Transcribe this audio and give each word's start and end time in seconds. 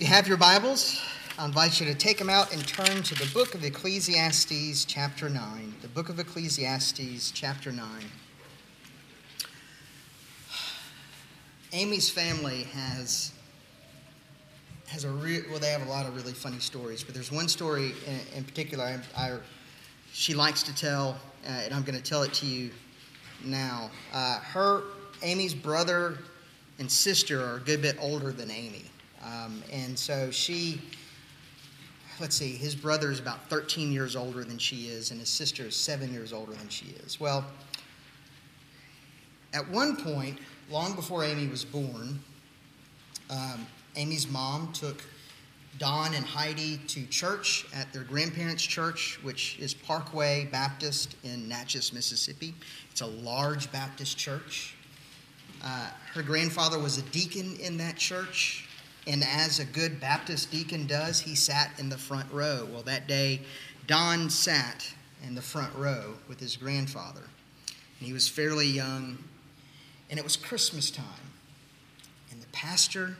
you 0.00 0.06
have 0.06 0.26
your 0.26 0.38
Bibles, 0.38 1.02
I 1.38 1.44
invite 1.44 1.78
you 1.78 1.84
to 1.84 1.94
take 1.94 2.16
them 2.16 2.30
out 2.30 2.54
and 2.54 2.66
turn 2.66 3.02
to 3.02 3.14
the 3.16 3.30
book 3.34 3.54
of 3.54 3.62
Ecclesiastes, 3.62 4.86
chapter 4.86 5.28
9. 5.28 5.74
The 5.82 5.88
book 5.88 6.08
of 6.08 6.18
Ecclesiastes, 6.18 7.30
chapter 7.32 7.70
9. 7.70 7.86
Amy's 11.74 12.08
family 12.08 12.62
has 12.72 13.32
has 14.86 15.04
a 15.04 15.10
real 15.10 15.42
well 15.50 15.58
they 15.58 15.70
have 15.70 15.86
a 15.86 15.90
lot 15.90 16.06
of 16.06 16.16
really 16.16 16.32
funny 16.32 16.58
stories 16.58 17.04
but 17.04 17.14
there's 17.14 17.30
one 17.30 17.46
story 17.46 17.92
in, 18.06 18.38
in 18.38 18.44
particular 18.44 18.84
I, 18.84 18.98
I, 19.16 19.38
she 20.12 20.34
likes 20.34 20.64
to 20.64 20.74
tell 20.74 21.16
uh, 21.46 21.50
and 21.50 21.72
i'm 21.72 21.82
going 21.82 21.96
to 21.96 22.02
tell 22.02 22.24
it 22.24 22.32
to 22.34 22.46
you 22.46 22.70
now 23.44 23.88
uh, 24.12 24.40
her 24.40 24.82
amy's 25.22 25.54
brother 25.54 26.18
and 26.80 26.90
sister 26.90 27.40
are 27.40 27.58
a 27.58 27.60
good 27.60 27.82
bit 27.82 27.96
older 28.00 28.32
than 28.32 28.50
amy 28.50 28.89
um, 29.24 29.62
and 29.72 29.98
so 29.98 30.30
she 30.30 30.80
let's 32.20 32.36
see 32.36 32.52
his 32.52 32.74
brother 32.74 33.10
is 33.10 33.18
about 33.18 33.48
13 33.48 33.92
years 33.92 34.16
older 34.16 34.44
than 34.44 34.58
she 34.58 34.88
is 34.88 35.10
and 35.10 35.20
his 35.20 35.28
sister 35.28 35.64
is 35.64 35.76
seven 35.76 36.12
years 36.12 36.32
older 36.32 36.52
than 36.52 36.68
she 36.68 36.86
is 37.04 37.18
well 37.18 37.44
at 39.54 39.68
one 39.68 39.96
point 39.96 40.38
long 40.70 40.94
before 40.94 41.24
amy 41.24 41.48
was 41.48 41.64
born 41.64 42.20
um, 43.30 43.66
Amy's 43.96 44.28
mom 44.28 44.72
took 44.72 45.02
Don 45.78 46.14
and 46.14 46.26
Heidi 46.26 46.78
to 46.88 47.06
church 47.06 47.66
at 47.74 47.92
their 47.92 48.02
grandparents' 48.02 48.62
church, 48.62 49.18
which 49.22 49.58
is 49.58 49.72
Parkway 49.72 50.48
Baptist 50.50 51.16
in 51.24 51.48
Natchez, 51.48 51.92
Mississippi. 51.92 52.54
It's 52.90 53.00
a 53.00 53.06
large 53.06 53.70
Baptist 53.72 54.18
church. 54.18 54.74
Uh, 55.62 55.90
her 56.12 56.22
grandfather 56.22 56.78
was 56.78 56.98
a 56.98 57.02
deacon 57.02 57.56
in 57.60 57.76
that 57.78 57.96
church, 57.96 58.68
and 59.10 59.24
as 59.24 59.58
a 59.58 59.64
good 59.64 59.98
Baptist 59.98 60.52
deacon 60.52 60.86
does, 60.86 61.18
he 61.18 61.34
sat 61.34 61.72
in 61.78 61.88
the 61.88 61.98
front 61.98 62.32
row. 62.32 62.68
Well, 62.72 62.82
that 62.84 63.08
day, 63.08 63.40
Don 63.88 64.30
sat 64.30 64.94
in 65.26 65.34
the 65.34 65.42
front 65.42 65.74
row 65.74 66.14
with 66.28 66.38
his 66.38 66.56
grandfather, 66.56 67.24
and 67.98 68.06
he 68.06 68.12
was 68.12 68.28
fairly 68.28 68.68
young, 68.68 69.18
and 70.08 70.18
it 70.18 70.22
was 70.22 70.36
Christmas 70.36 70.92
time. 70.92 71.04
And 72.30 72.40
the 72.40 72.46
pastor 72.52 73.16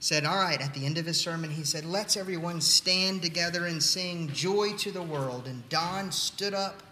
said, 0.00 0.24
All 0.24 0.38
right, 0.38 0.62
at 0.62 0.72
the 0.72 0.86
end 0.86 0.96
of 0.96 1.04
his 1.04 1.20
sermon, 1.20 1.50
he 1.50 1.64
said, 1.64 1.84
Let's 1.84 2.16
everyone 2.16 2.62
stand 2.62 3.20
together 3.20 3.66
and 3.66 3.82
sing 3.82 4.30
Joy 4.32 4.72
to 4.78 4.90
the 4.90 5.02
World. 5.02 5.46
And 5.46 5.68
Don 5.68 6.10
stood 6.10 6.54
up 6.54 6.82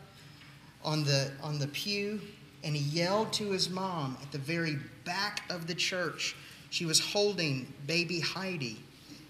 on 0.84 1.04
the, 1.04 1.30
on 1.42 1.58
the 1.58 1.68
pew 1.68 2.20
and 2.62 2.76
he 2.76 2.82
yelled 2.82 3.32
to 3.34 3.50
his 3.50 3.70
mom 3.70 4.16
at 4.22 4.30
the 4.30 4.38
very 4.38 4.78
back 5.04 5.42
of 5.50 5.66
the 5.66 5.74
church. 5.74 6.34
She 6.74 6.86
was 6.86 6.98
holding 6.98 7.72
baby 7.86 8.18
Heidi. 8.18 8.82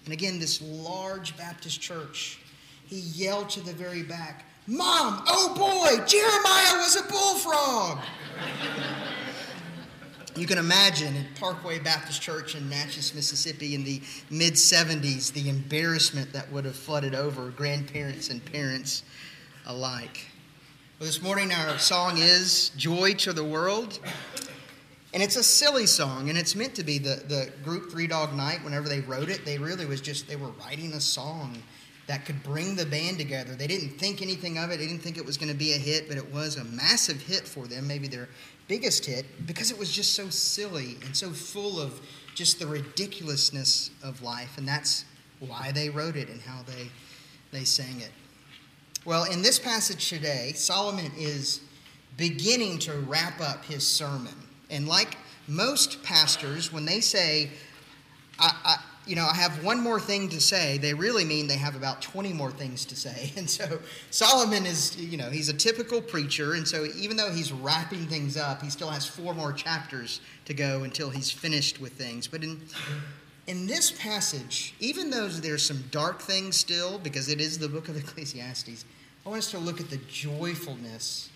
And 0.05 0.13
again, 0.15 0.39
this 0.39 0.63
large 0.63 1.37
Baptist 1.37 1.79
church, 1.79 2.39
he 2.87 2.95
yelled 2.95 3.51
to 3.51 3.59
the 3.59 3.71
very 3.71 4.01
back, 4.01 4.45
Mom, 4.65 5.23
oh 5.27 5.53
boy, 5.53 6.03
Jeremiah 6.07 6.77
was 6.77 6.95
a 6.95 7.03
bullfrog. 7.03 7.99
You 10.35 10.47
can 10.47 10.57
imagine 10.57 11.15
at 11.15 11.35
Parkway 11.39 11.77
Baptist 11.77 12.19
Church 12.19 12.55
in 12.55 12.67
Natchez, 12.67 13.13
Mississippi 13.13 13.75
in 13.75 13.83
the 13.83 14.01
mid 14.31 14.53
70s, 14.53 15.31
the 15.31 15.47
embarrassment 15.47 16.33
that 16.33 16.51
would 16.51 16.65
have 16.65 16.75
flooded 16.75 17.13
over 17.13 17.51
grandparents 17.51 18.31
and 18.31 18.43
parents 18.43 19.03
alike. 19.67 20.25
Well, 20.97 21.05
this 21.05 21.21
morning 21.21 21.51
our 21.51 21.77
song 21.77 22.17
is 22.17 22.69
Joy 22.69 23.13
to 23.13 23.33
the 23.33 23.43
World. 23.43 23.99
And 25.15 25.23
it's 25.23 25.37
a 25.37 25.43
silly 25.43 25.85
song, 25.85 26.27
and 26.27 26.37
it's 26.37 26.55
meant 26.55 26.75
to 26.75 26.83
be. 26.83 26.97
The, 26.97 27.23
the 27.27 27.49
group 27.63 27.89
Three 27.89 28.05
Dog 28.05 28.33
Night, 28.33 28.61
whenever 28.65 28.89
they 28.89 28.99
wrote 28.99 29.29
it, 29.29 29.45
they 29.45 29.57
really 29.57 29.85
was 29.85 30.01
just, 30.01 30.27
they 30.27 30.35
were 30.35 30.51
writing 30.59 30.91
a 30.91 30.99
song 30.99 31.63
that 32.07 32.25
could 32.25 32.43
bring 32.43 32.75
the 32.75 32.85
band 32.85 33.17
together. 33.17 33.55
They 33.55 33.65
didn't 33.65 33.97
think 33.97 34.21
anything 34.21 34.57
of 34.57 34.71
it. 34.71 34.77
They 34.77 34.87
didn't 34.87 35.01
think 35.01 35.17
it 35.17 35.25
was 35.25 35.37
going 35.37 35.49
to 35.49 35.57
be 35.57 35.71
a 35.71 35.77
hit, 35.77 36.09
but 36.09 36.17
it 36.17 36.33
was 36.33 36.57
a 36.57 36.65
massive 36.65 37.21
hit 37.21 37.47
for 37.47 37.65
them. 37.65 37.87
Maybe 37.87 38.09
their 38.09 38.27
biggest 38.67 39.05
hit 39.05 39.25
because 39.47 39.71
it 39.71 39.77
was 39.77 39.89
just 39.89 40.15
so 40.15 40.29
silly 40.29 40.97
and 41.05 41.15
so 41.15 41.29
full 41.29 41.79
of 41.79 42.01
just 42.33 42.59
the 42.59 42.67
ridiculousness 42.67 43.91
of 44.03 44.21
life 44.21 44.57
and 44.57 44.67
that's 44.67 45.05
why 45.39 45.71
they 45.71 45.89
wrote 45.89 46.15
it 46.15 46.29
and 46.29 46.41
how 46.41 46.61
they 46.63 46.89
they 47.51 47.63
sang 47.63 48.01
it 48.01 48.09
well 49.05 49.23
in 49.25 49.43
this 49.43 49.59
passage 49.59 50.09
today 50.09 50.51
solomon 50.55 51.11
is 51.15 51.61
beginning 52.17 52.79
to 52.79 52.91
wrap 53.01 53.39
up 53.39 53.63
his 53.65 53.85
sermon 53.85 54.33
and 54.69 54.87
like 54.87 55.17
most 55.47 56.03
pastors 56.03 56.71
when 56.71 56.85
they 56.85 56.99
say 56.99 57.49
I, 58.39 58.51
I 58.63 58.75
you 59.07 59.15
know, 59.15 59.25
I 59.25 59.35
have 59.35 59.63
one 59.63 59.81
more 59.81 59.99
thing 59.99 60.29
to 60.29 60.41
say, 60.41 60.77
they 60.77 60.93
really 60.93 61.23
mean 61.23 61.47
they 61.47 61.57
have 61.57 61.75
about 61.75 62.01
20 62.01 62.33
more 62.33 62.51
things 62.51 62.85
to 62.85 62.95
say. 62.95 63.31
And 63.37 63.49
so 63.49 63.79
Solomon 64.09 64.65
is, 64.65 64.97
you 64.97 65.17
know, 65.17 65.29
he's 65.29 65.49
a 65.49 65.53
typical 65.53 66.01
preacher. 66.01 66.53
And 66.53 66.67
so 66.67 66.85
even 66.95 67.17
though 67.17 67.31
he's 67.31 67.51
wrapping 67.51 68.07
things 68.07 68.37
up, 68.37 68.61
he 68.61 68.69
still 68.69 68.89
has 68.89 69.05
four 69.05 69.33
more 69.33 69.53
chapters 69.53 70.21
to 70.45 70.53
go 70.53 70.83
until 70.83 71.09
he's 71.09 71.29
finished 71.29 71.79
with 71.79 71.93
things. 71.93 72.27
But 72.27 72.43
in, 72.43 72.61
in 73.47 73.67
this 73.67 73.91
passage, 73.91 74.73
even 74.79 75.11
though 75.11 75.27
there's 75.27 75.63
some 75.65 75.83
dark 75.91 76.21
things 76.21 76.55
still, 76.55 76.97
because 76.97 77.29
it 77.29 77.39
is 77.39 77.59
the 77.59 77.69
book 77.69 77.89
of 77.89 77.97
Ecclesiastes, 78.03 78.85
I 79.25 79.29
want 79.29 79.39
us 79.39 79.51
to 79.51 79.59
look 79.59 79.79
at 79.79 79.89
the 79.89 79.99
joyfulness 80.09 81.29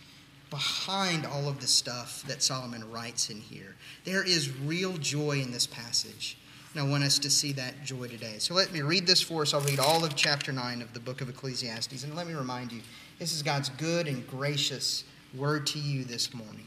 behind 0.49 1.25
all 1.25 1.47
of 1.47 1.59
the 1.59 1.67
stuff 1.67 2.23
that 2.27 2.41
Solomon 2.41 2.89
writes 2.91 3.29
in 3.29 3.37
here. 3.39 3.75
There 4.05 4.23
is 4.23 4.51
real 4.59 4.93
joy 4.97 5.41
in 5.41 5.51
this 5.51 5.67
passage. 5.67 6.37
And 6.73 6.83
I 6.83 6.87
want 6.87 7.03
us 7.03 7.17
to 7.19 7.29
see 7.29 7.51
that 7.53 7.83
joy 7.83 8.07
today. 8.07 8.35
So 8.37 8.53
let 8.53 8.71
me 8.71 8.81
read 8.81 9.07
this 9.07 9.21
for 9.21 9.41
us. 9.41 9.53
I'll 9.53 9.61
read 9.61 9.79
all 9.79 10.05
of 10.05 10.15
chapter 10.15 10.51
9 10.51 10.81
of 10.81 10.93
the 10.93 10.99
book 10.99 11.21
of 11.21 11.29
Ecclesiastes. 11.29 12.03
And 12.03 12.15
let 12.15 12.27
me 12.27 12.33
remind 12.33 12.71
you 12.71 12.81
this 13.17 13.33
is 13.33 13.41
God's 13.41 13.69
good 13.69 14.07
and 14.07 14.27
gracious 14.27 15.03
word 15.35 15.65
to 15.67 15.79
you 15.79 16.03
this 16.03 16.33
morning. 16.33 16.65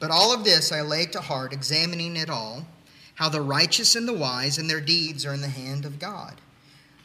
But 0.00 0.10
all 0.10 0.34
of 0.34 0.42
this 0.42 0.72
I 0.72 0.80
lay 0.80 1.06
to 1.06 1.20
heart, 1.20 1.52
examining 1.52 2.16
it 2.16 2.28
all, 2.28 2.66
how 3.14 3.28
the 3.28 3.40
righteous 3.40 3.94
and 3.94 4.08
the 4.08 4.12
wise 4.12 4.58
and 4.58 4.68
their 4.68 4.80
deeds 4.80 5.24
are 5.24 5.32
in 5.32 5.40
the 5.40 5.48
hand 5.48 5.84
of 5.84 6.00
God. 6.00 6.40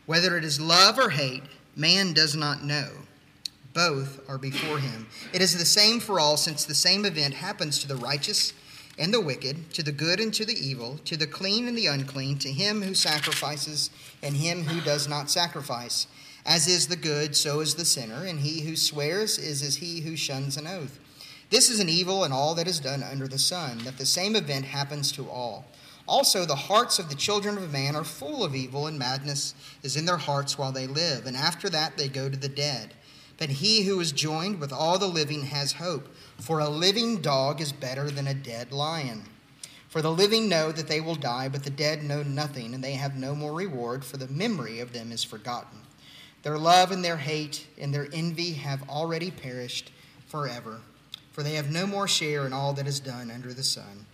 Whether 0.07 0.37
it 0.37 0.43
is 0.43 0.59
love 0.59 0.97
or 0.97 1.11
hate, 1.11 1.43
man 1.75 2.13
does 2.13 2.35
not 2.35 2.63
know. 2.63 2.89
Both 3.77 4.27
are 4.27 4.39
before 4.39 4.79
him. 4.79 5.05
It 5.33 5.41
is 5.43 5.55
the 5.55 5.63
same 5.63 5.99
for 5.99 6.19
all, 6.19 6.35
since 6.35 6.65
the 6.65 6.73
same 6.73 7.05
event 7.05 7.35
happens 7.35 7.77
to 7.77 7.87
the 7.87 7.95
righteous 7.95 8.53
and 8.97 9.13
the 9.13 9.21
wicked, 9.21 9.71
to 9.73 9.83
the 9.83 9.91
good 9.91 10.19
and 10.19 10.33
to 10.33 10.45
the 10.45 10.57
evil, 10.57 10.99
to 11.05 11.15
the 11.15 11.27
clean 11.27 11.67
and 11.67 11.77
the 11.77 11.85
unclean, 11.85 12.39
to 12.39 12.51
him 12.51 12.81
who 12.81 12.95
sacrifices 12.95 13.91
and 14.23 14.35
him 14.35 14.63
who 14.63 14.81
does 14.81 15.07
not 15.07 15.29
sacrifice. 15.29 16.07
As 16.43 16.67
is 16.67 16.87
the 16.87 16.95
good, 16.95 17.35
so 17.35 17.59
is 17.59 17.75
the 17.75 17.85
sinner, 17.85 18.25
and 18.25 18.39
he 18.39 18.61
who 18.61 18.75
swears 18.75 19.37
is 19.37 19.61
as 19.61 19.75
he 19.75 20.01
who 20.01 20.15
shuns 20.15 20.57
an 20.57 20.65
oath. 20.65 20.97
This 21.51 21.69
is 21.69 21.79
an 21.79 21.87
evil 21.87 22.23
in 22.23 22.31
all 22.31 22.55
that 22.55 22.67
is 22.67 22.79
done 22.79 23.03
under 23.03 23.27
the 23.27 23.37
sun, 23.37 23.83
that 23.83 23.99
the 23.99 24.07
same 24.07 24.35
event 24.35 24.65
happens 24.65 25.11
to 25.11 25.29
all. 25.29 25.67
Also, 26.07 26.45
the 26.45 26.55
hearts 26.55 26.97
of 26.97 27.09
the 27.09 27.15
children 27.15 27.59
of 27.59 27.71
man 27.71 27.95
are 27.95 28.03
full 28.03 28.43
of 28.43 28.55
evil, 28.55 28.87
and 28.87 28.97
madness 28.97 29.53
is 29.83 29.95
in 29.95 30.05
their 30.05 30.17
hearts 30.17 30.57
while 30.57 30.71
they 30.71 30.87
live, 30.87 31.27
and 31.27 31.37
after 31.37 31.69
that 31.69 31.95
they 31.95 32.07
go 32.07 32.27
to 32.27 32.37
the 32.37 32.49
dead. 32.49 32.95
But 33.37 33.49
he 33.49 33.83
who 33.83 33.99
is 33.99 34.11
joined 34.11 34.59
with 34.59 34.73
all 34.73 34.97
the 34.97 35.07
living 35.07 35.43
has 35.43 35.73
hope. 35.73 36.07
For 36.39 36.59
a 36.59 36.69
living 36.69 37.21
dog 37.21 37.61
is 37.61 37.71
better 37.71 38.09
than 38.09 38.27
a 38.27 38.33
dead 38.33 38.71
lion. 38.71 39.23
For 39.89 40.01
the 40.01 40.11
living 40.11 40.49
know 40.49 40.71
that 40.71 40.87
they 40.87 41.01
will 41.01 41.15
die, 41.15 41.47
but 41.47 41.63
the 41.63 41.69
dead 41.69 42.03
know 42.03 42.21
nothing, 42.23 42.73
and 42.73 42.83
they 42.83 42.93
have 42.93 43.15
no 43.15 43.33
more 43.33 43.53
reward, 43.53 44.03
for 44.03 44.17
the 44.17 44.27
memory 44.27 44.79
of 44.79 44.93
them 44.93 45.11
is 45.11 45.23
forgotten. 45.23 45.79
Their 46.43 46.57
love 46.57 46.91
and 46.91 47.03
their 47.03 47.17
hate 47.17 47.67
and 47.79 47.93
their 47.93 48.07
envy 48.13 48.53
have 48.53 48.87
already 48.89 49.31
perished 49.31 49.91
forever, 50.27 50.81
for 51.31 51.41
they 51.41 51.55
have 51.55 51.71
no 51.71 51.87
more 51.87 52.07
share 52.07 52.45
in 52.45 52.53
all 52.53 52.73
that 52.73 52.87
is 52.87 52.99
done 52.99 53.31
under 53.31 53.53
the 53.53 53.63
sun. 53.63 54.05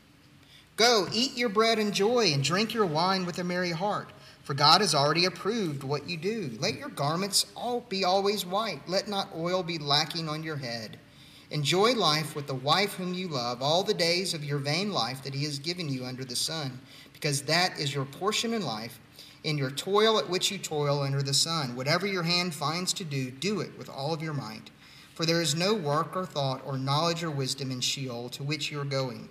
Go, 0.76 1.08
eat 1.12 1.38
your 1.38 1.50
bread 1.50 1.80
in 1.80 1.92
joy, 1.92 2.32
and 2.34 2.44
drink 2.44 2.74
your 2.74 2.86
wine 2.86 3.26
with 3.26 3.38
a 3.40 3.44
merry 3.44 3.72
heart, 3.72 4.10
for 4.44 4.54
God 4.54 4.82
has 4.82 4.94
already 4.94 5.26
approved 5.26 5.84
what 5.84 6.08
you 6.10 6.18
do. 6.18 6.52
Let 6.60 6.76
your 6.76 6.90
garments 6.90 7.48
all 7.56 7.82
be 7.90 8.04
always 8.04 8.46
white, 8.46 8.88
let 8.88 9.08
not 9.08 9.30
oil 9.36 9.64
be 9.64 9.78
lacking 9.78 10.30
on 10.30 10.44
your 10.44 10.58
head 10.58 11.00
Enjoy 11.54 11.94
life 11.94 12.36
with 12.36 12.48
the 12.48 12.56
wife 12.56 12.96
whom 12.96 13.14
you 13.14 13.28
love 13.28 13.62
all 13.62 13.84
the 13.84 13.94
days 13.94 14.34
of 14.34 14.44
your 14.44 14.58
vain 14.58 14.92
life 14.92 15.22
that 15.22 15.36
he 15.36 15.44
has 15.44 15.60
given 15.60 15.88
you 15.88 16.04
under 16.04 16.26
the 16.26 16.36
sun, 16.36 16.82
because 17.14 17.44
that 17.44 17.80
is 17.80 17.94
your 17.94 18.06
portion 18.06 18.56
in 18.56 18.66
life, 18.66 19.00
in 19.44 19.56
your 19.56 19.70
toil 19.70 20.18
at 20.18 20.28
which 20.28 20.50
you 20.50 20.58
toil 20.58 21.04
under 21.04 21.22
the 21.22 21.32
sun. 21.32 21.76
Whatever 21.76 22.08
your 22.08 22.24
hand 22.24 22.56
finds 22.56 22.92
to 22.94 23.04
do, 23.04 23.30
do 23.30 23.60
it 23.60 23.78
with 23.78 23.88
all 23.88 24.16
of 24.16 24.24
your 24.24 24.34
might. 24.34 24.72
For 25.14 25.28
there 25.28 25.44
is 25.44 25.54
no 25.54 25.76
work 25.76 26.16
or 26.16 26.26
thought 26.26 26.64
or 26.66 26.76
knowledge 26.76 27.24
or 27.24 27.30
wisdom 27.30 27.70
in 27.70 27.82
Sheol 27.82 28.30
to 28.30 28.42
which 28.42 28.72
you 28.72 28.80
are 28.80 28.86
going. 28.86 29.30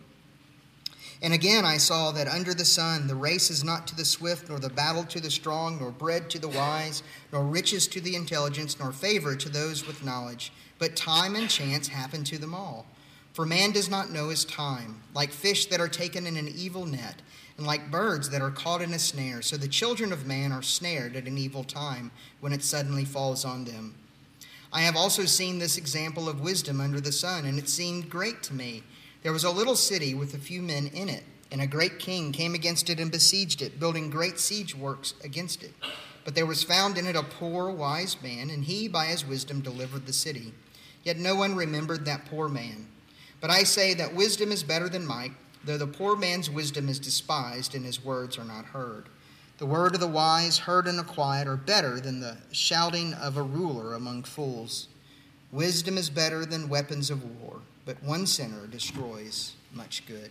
And 1.23 1.33
again 1.33 1.65
I 1.65 1.79
saw 1.79 2.11
that 2.13 2.29
under 2.29 2.53
the 2.53 2.65
sun 2.65 3.07
the 3.07 3.15
race 3.15 3.49
is 3.49 3.65
not 3.65 3.87
to 3.87 3.97
the 3.97 4.05
swift, 4.05 4.51
nor 4.51 4.59
the 4.59 4.69
battle 4.69 5.05
to 5.05 5.21
the 5.21 5.31
strong, 5.31 5.79
nor 5.81 5.91
bread 5.93 6.29
to 6.31 6.39
the 6.39 6.49
wise, 6.49 7.03
nor 7.33 7.45
riches 7.45 7.87
to 7.89 8.01
the 8.01 8.17
intelligent, 8.17 8.77
nor 8.79 8.93
favor 8.93 9.37
to 9.37 9.49
those 9.49 9.87
with 9.87 10.05
knowledge 10.05 10.53
but 10.83 10.97
time 10.97 11.37
and 11.37 11.49
chance 11.49 11.87
happen 11.87 12.25
to 12.25 12.39
them 12.39 12.57
all. 12.57 12.85
For 13.35 13.47
man 13.47 13.71
does 13.71 13.89
not 13.89 14.11
know 14.11 14.31
his 14.31 14.45
time, 14.45 15.01
like 15.15 15.31
fish 15.31 15.67
that 15.67 15.81
are 15.81 15.87
taken 15.87 16.27
in 16.27 16.37
an 16.37 16.53
evil 16.57 16.87
net, 16.87 17.23
and 17.57 17.65
like 17.65 17.93
birds 17.93 18.31
that 18.31 18.43
are 18.43 18.51
caught 18.51 18.83
in 18.83 18.93
a 18.93 18.99
snare. 18.99 19.43
So 19.43 19.57
the 19.57 19.69
children 19.69 20.13
of 20.13 20.27
man 20.27 20.51
are 20.51 20.61
snared 20.61 21.15
at 21.15 21.29
an 21.29 21.39
evil 21.39 21.63
time 21.63 22.11
when 22.41 22.53
it 22.53 22.65
suddenly 22.65 23.05
falls 23.05 23.45
on 23.45 23.65
them. 23.65 23.95
I 24.73 24.81
have 24.81 24.97
also 24.97 25.25
seen 25.25 25.61
this 25.61 25.79
example 25.79 26.29
of 26.29 26.41
wisdom 26.41 26.81
under 26.81 27.01
the 27.01 27.13
sun, 27.13 27.45
and 27.45 27.61
it 27.61 27.69
seemed 27.69 28.11
great 28.11 28.43
to 28.43 28.53
me. 28.53 28.83
There 29.23 29.33
was 29.33 29.45
a 29.45 29.51
little 29.51 29.77
city 29.77 30.15
with 30.15 30.35
a 30.35 30.39
few 30.39 30.63
men 30.63 30.89
in 30.89 31.09
it, 31.09 31.25
and 31.51 31.61
a 31.61 31.67
great 31.67 31.99
king 31.99 32.33
came 32.33 32.55
against 32.55 32.91
it 32.91 32.99
and 32.99 33.11
besieged 33.11 33.63
it, 33.63 33.79
building 33.79 34.11
great 34.11 34.39
siege 34.39 34.75
works 34.75 35.15
against 35.23 35.63
it. 35.63 35.73
But 36.25 36.35
there 36.35 36.47
was 36.47 36.63
found 36.63 36.99
in 36.99 37.07
it 37.07 37.17
a 37.17 37.23
poor, 37.23 37.71
wise 37.71 38.21
man, 38.23 38.51
and 38.51 38.65
he 38.65 38.89
by 38.89 39.07
his 39.07 39.25
wisdom 39.25 39.61
delivered 39.61 40.07
the 40.07 40.13
city. 40.13 40.53
Yet 41.05 41.19
no 41.19 41.35
one 41.35 41.55
remembered 41.55 42.05
that 42.05 42.27
poor 42.27 42.49
man. 42.49 42.89
But 43.41 43.51
I 43.51 43.65
say 43.65 43.95
that 43.95 44.15
wisdom 44.15 44.53
is 44.53 44.63
better 44.63 44.89
than 44.89 45.07
might, 45.07 45.33
though 45.65 45.79
the 45.79 45.87
poor 45.87 46.17
man's 46.17 46.51
wisdom 46.51 46.89
is 46.89 46.99
despised 46.99 47.75
and 47.75 47.85
his 47.85 48.05
words 48.05 48.39
are 48.39 48.45
not 48.45 48.67
heard. 48.67 49.09
The 49.59 49.67
word 49.67 49.95
of 49.95 50.01
the 50.01 50.09
wise, 50.09 50.59
heard 50.59 50.89
in 50.89 50.99
a 50.99 51.05
quiet, 51.05 51.47
are 51.47 51.57
better 51.57 52.01
than 52.01 52.21
the 52.21 52.39
shouting 52.51 53.15
of 53.15 53.37
a 53.37 53.43
ruler 53.43 53.95
among 53.95 54.25
fools. 54.25 54.89
Wisdom 55.53 55.99
is 55.99 56.11
better 56.11 56.45
than 56.47 56.69
weapons 56.69 57.11
of 57.11 57.23
war, 57.41 57.61
but 57.85 58.03
one 58.03 58.27
sinner 58.27 58.67
destroys 58.67 59.55
much 59.73 60.07
good. 60.07 60.31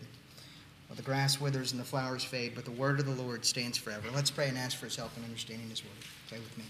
Well, 0.87 0.95
the 0.95 1.03
grass 1.03 1.39
withers 1.39 1.71
and 1.71 1.79
the 1.79 1.85
flowers 1.85 2.23
fade, 2.23 2.53
but 2.55 2.65
the 2.65 2.71
word 2.71 2.99
of 2.99 3.05
the 3.05 3.23
Lord 3.23 3.45
stands 3.45 3.77
forever. 3.77 4.09
Let's 4.13 4.31
pray 4.31 4.49
and 4.49 4.57
ask 4.57 4.77
for 4.77 4.85
his 4.85 4.95
help 4.95 5.11
in 5.17 5.23
understanding 5.23 5.69
his 5.69 5.83
word. 5.83 5.93
Pray 6.27 6.39
with 6.39 6.57
me. 6.57 6.65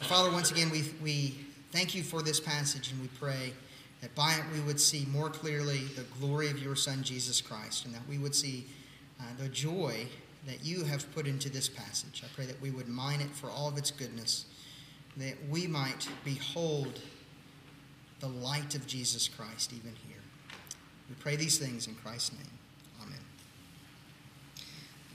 Father, 0.00 0.30
once 0.30 0.50
again, 0.50 0.70
we, 0.70 0.84
we 1.02 1.34
thank 1.70 1.94
you 1.94 2.02
for 2.02 2.22
this 2.22 2.40
passage 2.40 2.90
and 2.90 3.00
we 3.00 3.08
pray 3.18 3.52
that 4.00 4.14
by 4.14 4.32
it 4.32 4.42
we 4.52 4.60
would 4.60 4.80
see 4.80 5.06
more 5.10 5.28
clearly 5.28 5.80
the 5.96 6.04
glory 6.18 6.48
of 6.48 6.62
your 6.62 6.74
Son, 6.74 7.02
Jesus 7.02 7.40
Christ, 7.40 7.84
and 7.84 7.94
that 7.94 8.06
we 8.08 8.16
would 8.16 8.34
see 8.34 8.66
uh, 9.20 9.24
the 9.38 9.48
joy 9.48 10.06
that 10.46 10.64
you 10.64 10.84
have 10.84 11.12
put 11.14 11.26
into 11.26 11.50
this 11.50 11.68
passage. 11.68 12.22
I 12.24 12.28
pray 12.34 12.46
that 12.46 12.60
we 12.62 12.70
would 12.70 12.88
mine 12.88 13.20
it 13.20 13.30
for 13.30 13.50
all 13.50 13.68
of 13.68 13.76
its 13.76 13.90
goodness, 13.90 14.46
that 15.18 15.34
we 15.50 15.66
might 15.66 16.08
behold 16.24 17.00
the 18.20 18.28
light 18.28 18.74
of 18.74 18.86
Jesus 18.86 19.28
Christ 19.28 19.72
even 19.72 19.94
here. 20.06 20.16
We 21.08 21.16
pray 21.16 21.36
these 21.36 21.58
things 21.58 21.86
in 21.86 21.94
Christ's 21.96 22.32
name. 22.32 22.58
Amen. 23.02 23.18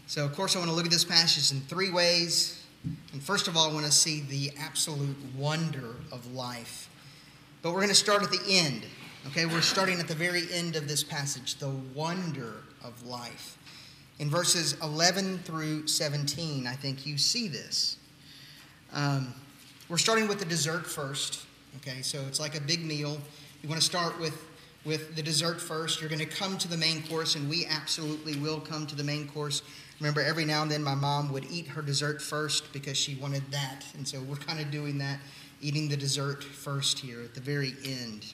So, 0.08 0.26
of 0.26 0.36
course, 0.36 0.56
I 0.56 0.60
want 0.60 0.70
to 0.70 0.76
look 0.76 0.86
at 0.86 0.92
this 0.92 1.06
passage 1.06 1.56
in 1.56 1.64
three 1.66 1.90
ways. 1.90 2.62
And 3.14 3.24
first 3.24 3.48
of 3.48 3.56
all, 3.56 3.70
I 3.70 3.74
want 3.74 3.86
to 3.86 3.92
see 3.92 4.22
the 4.22 4.52
absolute 4.60 5.16
wonder 5.38 5.96
of 6.12 6.34
life 6.34 6.90
but 7.66 7.72
we're 7.72 7.80
going 7.80 7.90
to 7.90 7.96
start 7.96 8.22
at 8.22 8.30
the 8.30 8.44
end. 8.48 8.84
Okay, 9.26 9.48
we're 9.48 9.60
starting 9.60 10.00
at 10.00 10.08
the 10.08 10.14
very 10.14 10.44
end 10.54 10.76
of 10.76 10.88
this 10.88 11.04
passage, 11.04 11.56
the 11.56 11.72
wonder 11.96 12.58
of 12.84 13.08
life. 13.08 13.58
In 14.20 14.30
verses 14.30 14.78
11 14.84 15.40
through 15.40 15.88
17, 15.88 16.68
I 16.68 16.74
think 16.74 17.08
you 17.08 17.18
see 17.18 17.48
this. 17.48 17.98
Um, 18.94 19.34
we're 19.90 19.98
starting 19.98 20.28
with 20.28 20.38
the 20.38 20.46
dessert 20.46 20.86
first. 20.86 21.44
Okay, 21.78 22.02
so 22.02 22.22
it's 22.28 22.40
like 22.40 22.56
a 22.56 22.62
big 22.62 22.84
meal. 22.86 23.18
You 23.62 23.70
want 23.70 23.82
to 23.82 23.86
start 23.86 24.20
with, 24.20 24.46
with 24.86 25.16
the 25.16 25.22
dessert 25.22 25.60
first. 25.60 26.00
You're 26.00 26.10
going 26.10 26.20
to 26.20 26.26
come 26.26 26.58
to 26.58 26.68
the 26.68 26.78
main 26.78 27.04
course, 27.04 27.36
and 27.36 27.50
we 27.50 27.66
absolutely 27.66 28.38
will 28.38 28.60
come 28.60 28.88
to 28.88 28.96
the 28.96 29.04
main 29.04 29.28
course. 29.28 29.62
Remember, 30.00 30.22
every 30.22 30.46
now 30.46 30.62
and 30.62 30.72
then 30.72 30.84
my 30.84 30.96
mom 30.96 31.32
would 31.32 31.46
eat 31.52 31.68
her 31.68 31.82
dessert 31.82 32.22
first 32.22 32.72
because 32.74 32.98
she 32.98 33.16
wanted 33.16 33.44
that. 33.52 33.86
And 33.96 34.08
so 34.08 34.20
we're 34.22 34.36
kind 34.36 34.60
of 34.60 34.72
doing 34.72 34.98
that 35.00 35.20
eating 35.62 35.90
the 35.90 35.98
dessert 35.98 36.44
first 36.44 37.00
here 37.00 37.22
at 37.22 37.34
the 37.34 37.42
very 37.42 37.74
end. 37.84 38.34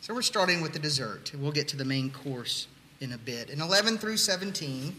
So 0.00 0.14
we're 0.14 0.22
starting 0.22 0.60
with 0.60 0.72
the 0.72 0.78
dessert. 0.78 1.32
We'll 1.38 1.52
get 1.52 1.68
to 1.68 1.76
the 1.76 1.84
main 1.84 2.10
course 2.10 2.66
in 3.00 3.12
a 3.12 3.18
bit. 3.18 3.50
In 3.50 3.60
11 3.60 3.98
through 3.98 4.16
17, 4.16 4.94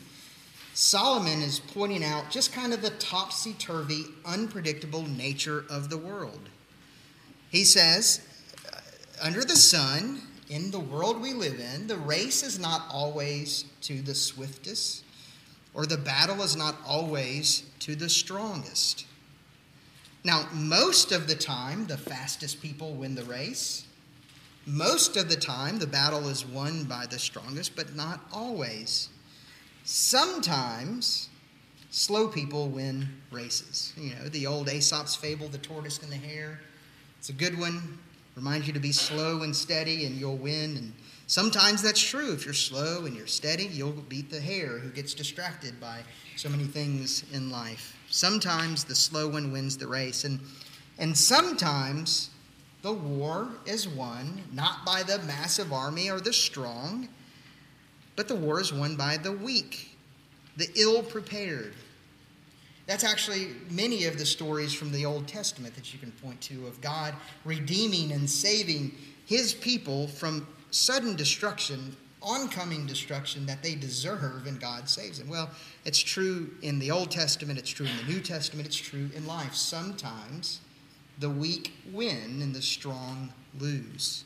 Solomon 0.73 1.41
is 1.41 1.59
pointing 1.59 2.03
out 2.03 2.29
just 2.29 2.53
kind 2.53 2.73
of 2.73 2.81
the 2.81 2.91
topsy 2.91 3.53
turvy, 3.53 4.05
unpredictable 4.25 5.03
nature 5.03 5.65
of 5.69 5.89
the 5.89 5.97
world. 5.97 6.49
He 7.49 7.65
says, 7.65 8.21
uh, 8.71 8.77
under 9.21 9.41
the 9.41 9.55
sun, 9.55 10.21
in 10.49 10.71
the 10.71 10.79
world 10.79 11.21
we 11.21 11.33
live 11.33 11.59
in, 11.59 11.87
the 11.87 11.97
race 11.97 12.43
is 12.43 12.59
not 12.59 12.83
always 12.89 13.65
to 13.81 14.01
the 14.01 14.15
swiftest, 14.15 15.03
or 15.73 15.85
the 15.85 15.97
battle 15.97 16.41
is 16.41 16.55
not 16.55 16.75
always 16.85 17.63
to 17.79 17.95
the 17.95 18.09
strongest. 18.09 19.05
Now, 20.23 20.47
most 20.53 21.11
of 21.11 21.27
the 21.27 21.35
time, 21.35 21.87
the 21.87 21.97
fastest 21.97 22.61
people 22.61 22.93
win 22.93 23.15
the 23.15 23.23
race. 23.23 23.85
Most 24.65 25.15
of 25.17 25.29
the 25.29 25.37
time, 25.37 25.79
the 25.79 25.87
battle 25.87 26.27
is 26.27 26.45
won 26.45 26.83
by 26.83 27.05
the 27.05 27.17
strongest, 27.17 27.75
but 27.75 27.95
not 27.95 28.21
always. 28.31 29.09
Sometimes, 29.85 31.29
slow 31.89 32.27
people 32.27 32.67
win 32.67 33.07
races. 33.31 33.93
You 33.97 34.15
know, 34.15 34.29
the 34.29 34.45
old 34.45 34.67
Aesop's 34.67 35.15
fable, 35.15 35.47
the 35.47 35.57
tortoise 35.57 35.99
and 36.03 36.11
the 36.11 36.17
hare. 36.17 36.59
It's 37.19 37.27
a 37.27 37.33
good 37.33 37.59
one. 37.59 37.99
Reminds 38.37 38.65
you 38.65 38.71
to 38.71 38.79
be 38.79 38.93
slow 38.93 39.41
and 39.43 39.53
steady, 39.53 40.05
and 40.05 40.15
you'll 40.15 40.37
win. 40.37 40.77
And 40.77 40.93
sometimes 41.27 41.81
that's 41.81 42.01
true. 42.01 42.31
If 42.31 42.45
you're 42.45 42.53
slow 42.53 43.05
and 43.05 43.13
you're 43.13 43.27
steady, 43.27 43.65
you'll 43.65 43.91
beat 43.91 44.31
the 44.31 44.39
hare 44.39 44.79
who 44.79 44.89
gets 44.89 45.13
distracted 45.13 45.81
by 45.81 45.99
so 46.37 46.47
many 46.47 46.63
things 46.63 47.25
in 47.33 47.49
life. 47.49 47.97
Sometimes 48.09 48.85
the 48.85 48.95
slow 48.95 49.27
one 49.27 49.51
wins 49.51 49.75
the 49.75 49.87
race, 49.87 50.23
and, 50.23 50.39
and 50.97 51.15
sometimes 51.17 52.29
the 52.83 52.93
war 52.93 53.49
is 53.65 53.85
won 53.85 54.41
not 54.53 54.85
by 54.85 55.03
the 55.03 55.19
massive 55.19 55.73
army 55.73 56.09
or 56.09 56.21
the 56.21 56.31
strong, 56.31 57.09
but 58.15 58.29
the 58.29 58.35
war 58.35 58.61
is 58.61 58.71
won 58.71 58.95
by 58.95 59.17
the 59.17 59.33
weak, 59.33 59.97
the 60.55 60.69
ill 60.75 61.03
prepared. 61.03 61.73
That's 62.89 63.03
actually 63.03 63.49
many 63.69 64.05
of 64.05 64.17
the 64.17 64.25
stories 64.25 64.73
from 64.73 64.91
the 64.91 65.05
Old 65.05 65.27
Testament 65.27 65.75
that 65.75 65.93
you 65.93 65.99
can 65.99 66.11
point 66.11 66.41
to 66.41 66.65
of 66.65 66.81
God 66.81 67.13
redeeming 67.45 68.11
and 68.13 68.27
saving 68.27 68.95
his 69.27 69.53
people 69.53 70.07
from 70.07 70.47
sudden 70.71 71.15
destruction 71.15 71.95
oncoming 72.23 72.87
destruction 72.87 73.45
that 73.45 73.61
they 73.61 73.75
deserve, 73.75 74.47
and 74.47 74.59
God 74.59 74.89
saves 74.89 75.19
them. 75.19 75.29
Well, 75.29 75.51
it's 75.85 75.99
true 75.99 76.49
in 76.63 76.79
the 76.79 76.89
Old 76.89 77.11
Testament, 77.11 77.59
it's 77.59 77.69
true 77.69 77.85
in 77.85 77.95
the 78.05 78.11
New 78.11 78.21
Testament, 78.21 78.67
it's 78.67 78.75
true 78.75 79.09
in 79.15 79.27
life. 79.27 79.53
Sometimes 79.53 80.59
the 81.19 81.29
weak 81.29 81.71
win 81.93 82.41
and 82.41 82.55
the 82.55 82.61
strong 82.61 83.31
lose. 83.59 84.25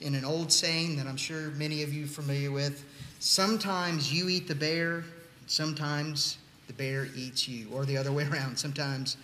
In 0.00 0.14
an 0.14 0.24
old 0.24 0.50
saying 0.50 0.96
that 0.96 1.06
I'm 1.06 1.16
sure 1.18 1.50
many 1.50 1.82
of 1.82 1.92
you 1.92 2.06
are 2.06 2.08
familiar 2.08 2.50
with, 2.50 2.84
sometimes 3.18 4.12
you 4.12 4.28
eat 4.28 4.48
the 4.48 4.54
bear, 4.54 5.04
sometimes 5.46 6.38
the 6.66 6.72
bear 6.72 7.08
eats 7.16 7.48
you, 7.48 7.68
or 7.72 7.84
the 7.84 7.96
other 7.96 8.12
way 8.12 8.26
around. 8.26 8.58
Sometimes 8.58 9.16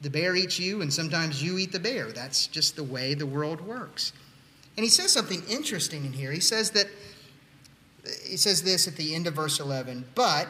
the 0.00 0.10
bear 0.10 0.34
eats 0.34 0.58
you, 0.58 0.82
and 0.82 0.92
sometimes 0.92 1.42
you 1.42 1.58
eat 1.58 1.72
the 1.72 1.80
bear. 1.80 2.12
That's 2.12 2.46
just 2.46 2.76
the 2.76 2.84
way 2.84 3.14
the 3.14 3.26
world 3.26 3.60
works. 3.60 4.12
And 4.76 4.84
he 4.84 4.90
says 4.90 5.12
something 5.12 5.42
interesting 5.48 6.04
in 6.04 6.12
here. 6.12 6.32
He 6.32 6.40
says 6.40 6.70
that, 6.70 6.86
he 8.24 8.36
says 8.36 8.62
this 8.62 8.88
at 8.88 8.96
the 8.96 9.14
end 9.14 9.26
of 9.26 9.34
verse 9.34 9.60
11, 9.60 10.04
but, 10.14 10.48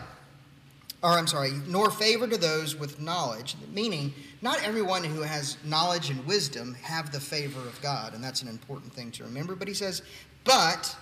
or 1.03 1.11
I'm 1.11 1.27
sorry, 1.27 1.53
nor 1.67 1.91
favor 1.91 2.29
to 2.29 2.37
those 2.37 2.77
with 2.77 3.01
knowledge, 3.01 3.57
meaning 3.73 4.15
not 4.41 4.63
everyone 4.65 5.05
who 5.05 5.23
has 5.23 5.57
knowledge 5.65 6.11
and 6.11 6.25
wisdom 6.27 6.75
have 6.83 7.11
the 7.11 7.21
favor 7.21 7.61
of 7.61 7.81
God, 7.83 8.15
and 8.15 8.23
that's 8.23 8.43
an 8.43 8.49
important 8.49 8.93
thing 8.93 9.11
to 9.13 9.25
remember. 9.25 9.57
But 9.57 9.69
he 9.69 9.75
says, 9.75 10.03
but 10.45 10.97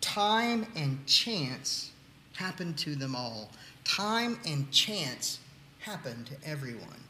time 0.00 0.66
and 0.76 1.04
chance 1.06 1.90
happen 2.34 2.74
to 2.74 2.94
them 2.94 3.16
all. 3.16 3.50
Time 3.86 4.38
and 4.46 4.70
chance 4.70 5.38
happen 5.78 6.24
to 6.24 6.48
everyone. 6.48 7.00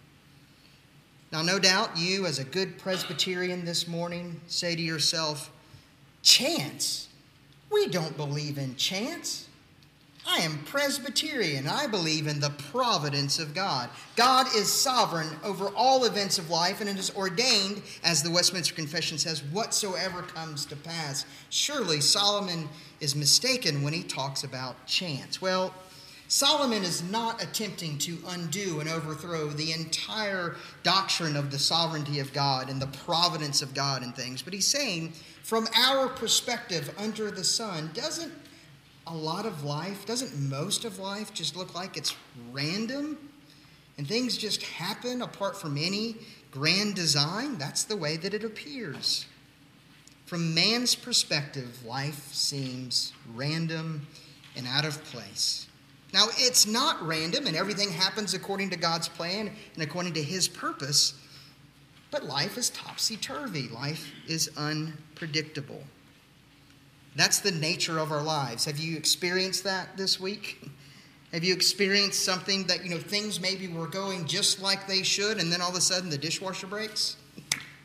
Now, 1.33 1.43
no 1.43 1.59
doubt 1.59 1.97
you, 1.97 2.27
as 2.27 2.39
a 2.39 2.45
good 2.45 2.79
Presbyterian 2.79 3.65
this 3.65 3.89
morning, 3.89 4.41
say 4.47 4.77
to 4.77 4.83
yourself, 4.83 5.51
Chance? 6.23 7.09
We 7.71 7.89
don't 7.89 8.17
believe 8.17 8.59
in 8.59 8.77
chance. 8.77 9.49
I 10.29 10.39
am 10.39 10.59
Presbyterian. 10.65 11.69
I 11.69 11.87
believe 11.87 12.27
in 12.27 12.41
the 12.41 12.51
providence 12.51 13.39
of 13.39 13.55
God. 13.55 13.89
God 14.17 14.47
is 14.57 14.71
sovereign 14.71 15.31
over 15.45 15.69
all 15.69 16.05
events 16.05 16.39
of 16.39 16.51
life, 16.51 16.81
and 16.81 16.91
it 16.91 16.99
is 16.99 17.15
ordained, 17.15 17.83
as 18.03 18.23
the 18.23 18.31
Westminster 18.31 18.75
Confession 18.75 19.19
says, 19.19 19.43
whatsoever 19.45 20.23
comes 20.23 20.67
to 20.67 20.77
pass. 20.77 21.25
Surely 21.51 22.01
Solomon 22.01 22.69
is 23.01 23.15
mistaken 23.15 23.83
when 23.83 23.93
he 23.93 24.03
talks 24.03 24.43
about 24.43 24.85
chance. 24.87 25.41
Well, 25.41 25.73
Solomon 26.29 26.83
is 26.83 27.03
not 27.05 27.43
attempting 27.43 27.99
to 27.99 28.19
undo 28.29 28.81
and 28.81 28.89
overthrow 28.89 29.49
the 29.49 29.73
entire 29.73 30.57
doctrine 30.83 31.37
of 31.37 31.51
the 31.51 31.59
sovereignty 31.59 32.19
of 32.19 32.33
God 32.33 32.69
and 32.69 32.83
the 32.83 32.89
providence 32.89 33.63
of 33.63 33.75
God 33.75 34.03
and 34.03 34.15
things, 34.15 34.43
but 34.43 34.53
he's 34.53 34.67
saying 34.67 35.13
from 35.43 35.69
our 35.77 36.09
perspective 36.09 36.93
under 36.99 37.31
the 37.31 37.45
sun, 37.45 37.91
doesn't 37.95 38.33
a 39.07 39.15
lot 39.15 39.47
of 39.47 39.63
life, 39.63 40.05
doesn't 40.05 40.37
most 40.51 40.85
of 40.85 40.99
life 40.99 41.33
just 41.33 41.57
look 41.57 41.75
like 41.75 41.97
it's 41.97 42.17
random 42.51 43.17
and 43.97 44.09
things 44.09 44.37
just 44.37 44.63
happen 44.63 45.23
apart 45.23 45.57
from 45.57 45.79
any 45.79 46.17
grand 46.51 46.97
design? 46.97 47.57
That's 47.57 47.85
the 47.85 47.97
way 47.97 48.17
that 48.17 48.35
it 48.35 48.43
appears. 48.43 49.27
From 50.25 50.55
man's 50.55 50.97
perspective, 50.97 51.85
life 51.85 52.35
seems 52.35 53.13
random 53.33 54.09
and 54.57 54.67
out 54.67 54.85
of 54.85 55.03
place. 55.05 55.66
Now, 56.17 56.29
it's 56.39 56.67
not 56.67 57.07
random 57.07 57.47
and 57.47 57.55
everything 57.55 57.91
happens 57.91 58.33
according 58.33 58.71
to 58.71 58.77
God's 58.79 59.07
plan 59.07 59.51
and 59.75 59.83
according 59.83 60.15
to 60.15 60.23
His 60.23 60.49
purpose, 60.49 61.13
but 62.11 62.25
life 62.25 62.57
is 62.57 62.71
topsy 62.71 63.19
turvy. 63.19 63.69
Life 63.69 64.11
is 64.27 64.51
unpredictable. 64.57 65.83
That's 67.17 67.41
the 67.41 67.51
nature 67.51 67.99
of 67.99 68.13
our 68.13 68.23
lives. 68.23 68.65
Have 68.65 68.79
you 68.79 68.97
experienced 68.97 69.65
that 69.65 69.99
this 69.99 70.19
week? 70.19 70.67
Have 71.35 71.45
you 71.45 71.53
experienced 71.53 72.25
something 72.25 72.67
that, 72.69 72.83
you 72.83 72.89
know, 72.89 72.99
things 72.99 73.39
maybe 73.39 73.69
were 73.69 73.87
going 73.87 74.27
just 74.27 74.63
like 74.63 74.87
they 74.87 75.03
should, 75.03 75.37
and 75.37 75.53
then 75.53 75.61
all 75.61 75.69
of 75.69 75.77
a 75.77 75.83
sudden 75.83 76.09
the 76.09 76.17
dishwasher 76.17 76.67
breaks? 76.67 77.19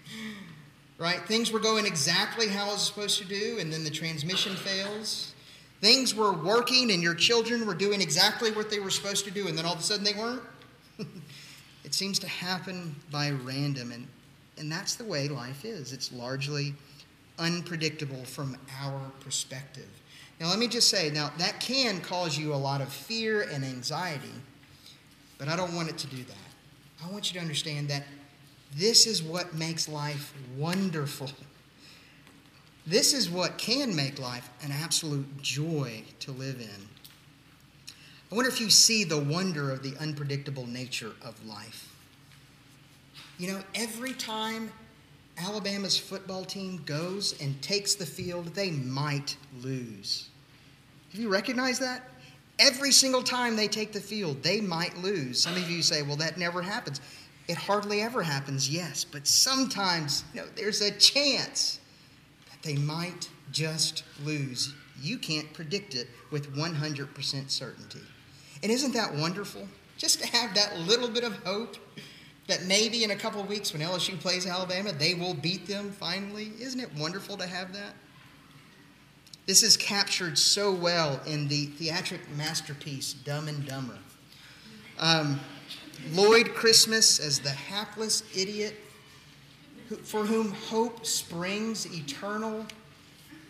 right? 0.97 1.19
Things 1.27 1.51
were 1.51 1.59
going 1.59 1.85
exactly 1.85 2.47
how 2.47 2.69
it 2.69 2.73
was 2.73 2.88
supposed 2.88 3.17
to 3.17 3.25
do, 3.25 3.57
and 3.59 3.73
then 3.73 3.83
the 3.83 3.89
transmission 3.89 4.55
fails. 4.55 5.33
Things 5.81 6.13
were 6.13 6.31
working, 6.31 6.91
and 6.91 7.01
your 7.01 7.15
children 7.15 7.65
were 7.65 7.73
doing 7.73 8.01
exactly 8.01 8.51
what 8.51 8.69
they 8.69 8.79
were 8.79 8.91
supposed 8.91 9.25
to 9.25 9.31
do, 9.31 9.47
and 9.47 9.57
then 9.57 9.65
all 9.65 9.73
of 9.73 9.79
a 9.79 9.83
sudden 9.83 10.03
they 10.03 10.13
weren't. 10.13 10.43
it 11.83 11.93
seems 11.93 12.19
to 12.19 12.27
happen 12.27 12.95
by 13.11 13.31
random, 13.31 13.91
and, 13.91 14.07
and 14.57 14.71
that's 14.71 14.95
the 14.95 15.03
way 15.03 15.27
life 15.27 15.65
is. 15.65 15.91
It's 15.91 16.11
largely 16.11 16.75
unpredictable 17.39 18.23
from 18.23 18.57
our 18.79 19.01
perspective. 19.21 19.89
Now, 20.39 20.50
let 20.50 20.59
me 20.59 20.67
just 20.67 20.89
say, 20.89 21.09
now 21.09 21.31
that 21.39 21.59
can 21.59 22.00
cause 22.01 22.38
you 22.38 22.53
a 22.53 22.55
lot 22.55 22.81
of 22.81 22.89
fear 22.89 23.41
and 23.51 23.63
anxiety, 23.63 24.33
but 25.39 25.47
I 25.47 25.55
don't 25.55 25.73
want 25.73 25.89
it 25.89 25.97
to 26.00 26.07
do 26.07 26.23
that. 26.23 27.03
I 27.03 27.11
want 27.11 27.31
you 27.31 27.39
to 27.39 27.41
understand 27.43 27.89
that 27.89 28.03
this 28.75 29.07
is 29.07 29.23
what 29.23 29.55
makes 29.55 29.89
life 29.89 30.33
wonderful. 30.57 31.29
This 32.85 33.13
is 33.13 33.29
what 33.29 33.57
can 33.57 33.95
make 33.95 34.19
life 34.19 34.50
an 34.63 34.71
absolute 34.71 35.41
joy 35.41 36.03
to 36.21 36.31
live 36.31 36.59
in. 36.59 36.88
I 38.31 38.35
wonder 38.35 38.50
if 38.50 38.61
you 38.61 38.69
see 38.69 39.03
the 39.03 39.19
wonder 39.19 39.71
of 39.71 39.83
the 39.83 39.95
unpredictable 40.00 40.65
nature 40.65 41.11
of 41.23 41.45
life. 41.45 41.93
You 43.38 43.51
know, 43.51 43.63
every 43.75 44.13
time 44.13 44.71
Alabama's 45.38 45.97
football 45.97 46.45
team 46.45 46.81
goes 46.85 47.39
and 47.41 47.61
takes 47.61 47.95
the 47.95 48.05
field, 48.05 48.47
they 48.55 48.71
might 48.71 49.35
lose. 49.61 50.29
Have 51.11 51.19
you 51.19 51.29
recognized 51.29 51.81
that? 51.81 52.09
Every 52.57 52.91
single 52.91 53.23
time 53.23 53.55
they 53.55 53.67
take 53.67 53.91
the 53.91 54.00
field, 54.00 54.41
they 54.43 54.61
might 54.61 54.97
lose. 54.97 55.41
Some 55.41 55.55
of 55.55 55.69
you 55.69 55.81
say, 55.81 56.01
well, 56.03 56.15
that 56.17 56.38
never 56.38 56.61
happens. 56.61 57.01
It 57.47 57.57
hardly 57.57 58.01
ever 58.01 58.23
happens, 58.23 58.69
yes, 58.69 59.03
but 59.03 59.27
sometimes 59.27 60.23
you 60.33 60.41
know, 60.41 60.47
there's 60.55 60.81
a 60.81 60.91
chance 60.91 61.80
they 62.61 62.75
might 62.75 63.29
just 63.51 64.03
lose. 64.23 64.73
You 65.01 65.17
can't 65.17 65.51
predict 65.53 65.95
it 65.95 66.07
with 66.29 66.55
100% 66.55 67.49
certainty. 67.49 68.01
And 68.63 68.71
isn't 68.71 68.93
that 68.93 69.15
wonderful? 69.15 69.67
Just 69.97 70.21
to 70.21 70.27
have 70.27 70.53
that 70.55 70.79
little 70.79 71.09
bit 71.09 71.23
of 71.23 71.35
hope 71.43 71.77
that 72.47 72.63
maybe 72.63 73.03
in 73.03 73.11
a 73.11 73.15
couple 73.15 73.43
weeks 73.43 73.73
when 73.73 73.81
LSU 73.81 74.19
plays 74.19 74.45
Alabama, 74.45 74.91
they 74.91 75.13
will 75.13 75.33
beat 75.33 75.67
them 75.67 75.91
finally. 75.91 76.51
Isn't 76.59 76.79
it 76.79 76.93
wonderful 76.95 77.37
to 77.37 77.47
have 77.47 77.73
that? 77.73 77.93
This 79.47 79.63
is 79.63 79.75
captured 79.75 80.37
so 80.37 80.71
well 80.71 81.19
in 81.25 81.47
the 81.47 81.65
theatric 81.65 82.21
masterpiece, 82.37 83.13
Dumb 83.13 83.47
and 83.47 83.65
Dumber. 83.65 83.97
Um, 84.99 85.39
Lloyd 86.11 86.53
Christmas 86.53 87.19
as 87.19 87.39
the 87.39 87.49
hapless 87.49 88.23
idiot 88.35 88.75
for 90.03 90.25
whom 90.25 90.51
hope 90.51 91.05
springs 91.05 91.86
eternal 91.93 92.65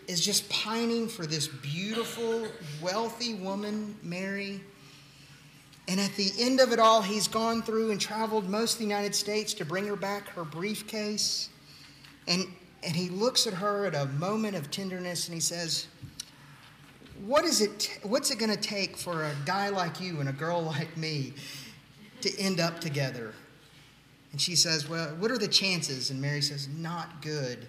is 0.08 0.24
just 0.24 0.50
pining 0.50 1.08
for 1.08 1.26
this 1.26 1.48
beautiful, 1.48 2.48
wealthy 2.82 3.36
woman, 3.36 3.96
Mary. 4.04 4.62
And 5.88 6.00
at 6.00 6.14
the 6.16 6.32
end 6.40 6.60
of 6.60 6.72
it 6.72 6.80
all, 6.80 7.02
he's 7.02 7.28
gone 7.28 7.62
through 7.62 7.92
and 7.92 8.00
traveled 8.00 8.50
most 8.50 8.74
of 8.74 8.80
the 8.80 8.86
United 8.86 9.16
States 9.16 9.54
to 9.56 9.66
bring 9.66 9.86
her 9.88 9.96
back 9.96 10.28
her 10.30 10.44
briefcase. 10.44 11.50
And, 12.28 12.46
and 12.84 12.96
he 12.96 13.10
looks 13.10 13.48
at 13.48 13.54
her 13.54 13.86
at 13.86 13.96
a 13.96 14.06
moment 14.06 14.56
of 14.56 14.70
tenderness 14.72 15.28
and 15.28 15.34
he 15.34 15.42
says, 15.42 15.88
what 17.26 17.46
is 17.46 17.62
it, 17.62 18.00
what's 18.04 18.32
it 18.32 18.40
going 18.40 18.52
to 18.52 18.62
take 18.62 18.98
for 18.98 19.26
a 19.26 19.36
guy 19.46 19.70
like 19.70 20.02
you 20.02 20.20
and 20.20 20.30
a 20.30 20.34
girl 20.34 20.62
like 20.62 20.96
me 20.98 21.34
to 22.22 22.40
end 22.40 22.60
up 22.60 22.80
together? 22.80 23.34
And 24.32 24.40
she 24.40 24.56
says, 24.56 24.88
Well, 24.88 25.10
what 25.20 25.32
are 25.32 25.38
the 25.38 25.48
chances? 25.48 26.10
And 26.10 26.22
Mary 26.22 26.42
says, 26.42 26.68
Not 26.68 27.22
good. 27.22 27.68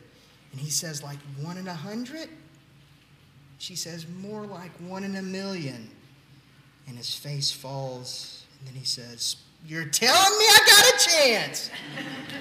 And 0.52 0.60
he 0.60 0.70
says, 0.70 1.02
Like 1.02 1.18
one 1.40 1.56
in 1.56 1.68
a 1.68 1.74
hundred? 1.74 2.28
She 3.58 3.76
says, 3.76 4.06
More 4.20 4.46
like 4.46 4.70
one 4.80 5.04
in 5.04 5.16
a 5.16 5.22
million. 5.22 5.90
And 6.86 6.96
his 6.96 7.14
face 7.14 7.50
falls. 7.50 8.46
And 8.58 8.68
then 8.68 8.74
he 8.74 8.84
says, 8.84 9.36
You're 9.66 9.84
telling 9.84 10.38
me 10.38 10.44
I 10.44 10.58
got 10.66 10.94
a 10.94 11.10
chance. 11.10 11.70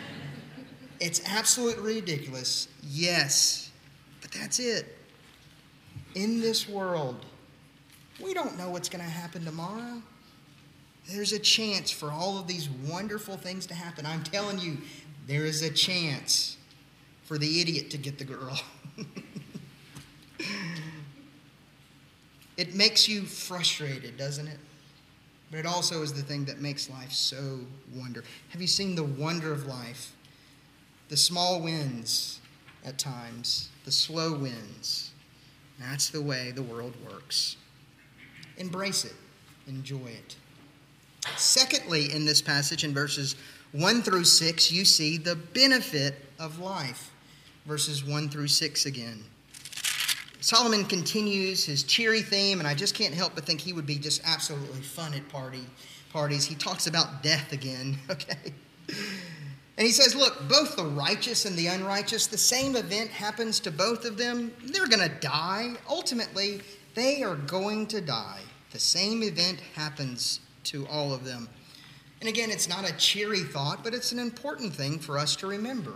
it's 0.99 1.21
absolutely 1.29 1.95
ridiculous. 1.95 2.67
Yes. 2.83 3.71
But 4.21 4.31
that's 4.31 4.59
it. 4.59 4.97
In 6.13 6.41
this 6.41 6.67
world, 6.67 7.25
we 8.21 8.33
don't 8.33 8.57
know 8.57 8.69
what's 8.69 8.89
going 8.89 9.03
to 9.03 9.09
happen 9.09 9.45
tomorrow. 9.45 10.01
There's 11.09 11.33
a 11.33 11.39
chance 11.39 11.91
for 11.91 12.11
all 12.11 12.37
of 12.37 12.47
these 12.47 12.69
wonderful 12.69 13.37
things 13.37 13.65
to 13.67 13.73
happen. 13.73 14.05
I'm 14.05 14.23
telling 14.23 14.59
you, 14.59 14.77
there 15.27 15.45
is 15.45 15.61
a 15.61 15.69
chance 15.69 16.57
for 17.23 17.37
the 17.37 17.61
idiot 17.61 17.89
to 17.91 17.97
get 17.97 18.17
the 18.17 18.25
girl. 18.25 18.59
it 22.57 22.75
makes 22.75 23.07
you 23.07 23.23
frustrated, 23.23 24.17
doesn't 24.17 24.47
it? 24.47 24.59
But 25.49 25.59
it 25.59 25.65
also 25.65 26.01
is 26.01 26.13
the 26.13 26.21
thing 26.21 26.45
that 26.45 26.61
makes 26.61 26.89
life 26.89 27.11
so 27.11 27.59
wonder. 27.93 28.23
Have 28.49 28.61
you 28.61 28.67
seen 28.67 28.95
the 28.95 29.03
wonder 29.03 29.51
of 29.51 29.65
life? 29.65 30.13
The 31.09 31.17
small 31.17 31.61
wins 31.61 32.39
at 32.85 32.97
times, 32.97 33.69
the 33.83 33.91
slow 33.91 34.33
wins. 34.37 35.11
That's 35.79 36.09
the 36.09 36.21
way 36.21 36.51
the 36.51 36.63
world 36.63 36.93
works. 37.09 37.57
Embrace 38.57 39.03
it, 39.03 39.15
enjoy 39.67 40.07
it. 40.07 40.35
Secondly, 41.37 42.11
in 42.13 42.25
this 42.25 42.41
passage, 42.41 42.83
in 42.83 42.93
verses 42.93 43.35
1 43.73 44.01
through 44.01 44.23
6, 44.23 44.71
you 44.71 44.85
see 44.85 45.17
the 45.17 45.35
benefit 45.35 46.15
of 46.39 46.59
life. 46.59 47.11
Verses 47.65 48.03
1 48.03 48.29
through 48.29 48.47
6 48.47 48.85
again. 48.85 49.23
Solomon 50.41 50.83
continues 50.85 51.63
his 51.63 51.83
cheery 51.83 52.23
theme, 52.23 52.59
and 52.59 52.67
I 52.67 52.73
just 52.73 52.95
can't 52.95 53.13
help 53.13 53.35
but 53.35 53.45
think 53.45 53.61
he 53.61 53.73
would 53.73 53.85
be 53.85 53.97
just 53.97 54.21
absolutely 54.25 54.81
fun 54.81 55.13
at 55.13 55.27
party 55.29 55.63
parties. 56.11 56.45
He 56.45 56.55
talks 56.55 56.87
about 56.87 57.23
death 57.23 57.53
again, 57.53 57.97
okay? 58.09 58.53
And 59.77 59.87
he 59.87 59.91
says, 59.91 60.15
Look, 60.15 60.47
both 60.49 60.75
the 60.75 60.85
righteous 60.85 61.45
and 61.45 61.55
the 61.55 61.67
unrighteous, 61.67 62.27
the 62.27 62.37
same 62.37 62.75
event 62.75 63.09
happens 63.09 63.59
to 63.61 63.71
both 63.71 64.05
of 64.05 64.17
them. 64.17 64.51
They're 64.65 64.87
going 64.87 65.07
to 65.07 65.15
die. 65.19 65.73
Ultimately, 65.89 66.61
they 66.95 67.23
are 67.23 67.35
going 67.35 67.87
to 67.87 68.01
die. 68.01 68.41
The 68.71 68.79
same 68.79 69.23
event 69.23 69.59
happens 69.75 70.39
to 70.65 70.87
all 70.87 71.13
of 71.13 71.25
them. 71.25 71.47
And 72.19 72.29
again, 72.29 72.51
it's 72.51 72.69
not 72.69 72.89
a 72.89 72.95
cheery 72.97 73.43
thought, 73.43 73.83
but 73.83 73.93
it's 73.93 74.11
an 74.11 74.19
important 74.19 74.73
thing 74.73 74.99
for 74.99 75.17
us 75.17 75.35
to 75.37 75.47
remember 75.47 75.93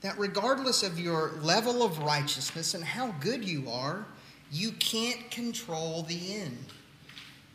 that 0.00 0.18
regardless 0.18 0.82
of 0.82 0.98
your 0.98 1.32
level 1.40 1.82
of 1.82 1.98
righteousness 2.00 2.74
and 2.74 2.84
how 2.84 3.14
good 3.20 3.42
you 3.42 3.70
are, 3.70 4.04
you 4.52 4.72
can't 4.72 5.30
control 5.30 6.02
the 6.02 6.34
end. 6.34 6.58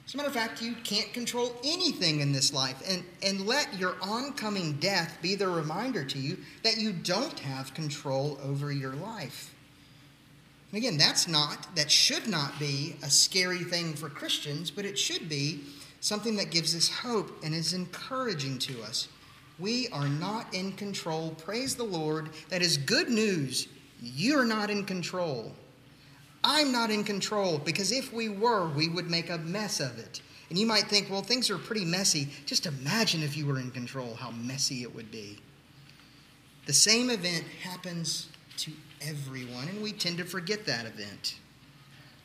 As 0.08 0.16
a 0.16 0.18
matter 0.18 0.30
of 0.30 0.34
fact, 0.34 0.60
you 0.60 0.74
can't 0.84 1.14
control 1.14 1.56
anything 1.64 2.22
in 2.22 2.32
this 2.32 2.52
life. 2.52 2.82
And, 2.90 3.04
and 3.22 3.46
let 3.46 3.78
your 3.78 3.96
oncoming 4.02 4.74
death 4.78 5.20
be 5.22 5.36
the 5.36 5.48
reminder 5.48 6.04
to 6.04 6.18
you 6.18 6.40
that 6.64 6.78
you 6.78 6.92
don't 6.92 7.38
have 7.42 7.76
control 7.76 8.40
over 8.44 8.72
your 8.72 8.94
life. 8.94 9.54
And 10.72 10.80
again, 10.80 10.98
that's 10.98 11.28
not, 11.28 11.76
that 11.76 11.92
should 11.92 12.28
not 12.28 12.58
be 12.58 12.96
a 13.04 13.10
scary 13.12 13.60
thing 13.60 13.94
for 13.94 14.10
Christians, 14.10 14.72
but 14.72 14.86
it 14.86 14.98
should 14.98 15.30
be 15.30 15.62
something 16.00 16.36
that 16.38 16.52
gives 16.52 16.76
us 16.76 16.90
hope 16.90 17.44
and 17.44 17.54
is 17.54 17.74
encouraging 17.74 18.60
to 18.60 18.82
us. 18.82 19.08
We 19.58 19.90
are 19.90 20.08
not 20.08 20.54
in 20.54 20.72
control. 20.74 21.32
Praise 21.32 21.76
the 21.76 21.84
Lord. 21.84 22.30
That 22.50 22.62
is 22.62 22.78
good 22.78 23.10
news. 23.10 23.68
You're 24.02 24.46
not 24.46 24.70
in 24.70 24.86
control. 24.86 25.54
I'm 26.44 26.72
not 26.72 26.90
in 26.90 27.04
control 27.04 27.58
because 27.58 27.92
if 27.92 28.14
we 28.14 28.30
were, 28.30 28.70
we 28.70 28.88
would 28.88 29.10
make 29.10 29.30
a 29.30 29.38
mess 29.38 29.80
of 29.82 30.00
it. 30.00 30.22
And 30.50 30.58
you 30.58 30.66
might 30.66 30.86
think, 30.86 31.10
well, 31.10 31.22
things 31.22 31.50
are 31.50 31.58
pretty 31.58 31.86
messy. 31.86 32.30
Just 32.46 32.66
imagine 32.66 33.22
if 33.22 33.38
you 33.38 33.46
were 33.46 33.60
in 33.60 33.72
control, 33.72 34.16
how 34.16 34.32
messy 34.32 34.82
it 34.82 34.96
would 34.96 35.12
be. 35.12 35.40
The 36.66 36.74
same 36.74 37.10
event 37.10 37.44
happens 37.62 38.30
to 38.58 38.72
everyone, 39.02 39.68
and 39.68 39.82
we 39.82 39.92
tend 39.92 40.18
to 40.18 40.24
forget 40.24 40.66
that 40.66 40.86
event. 40.86 41.36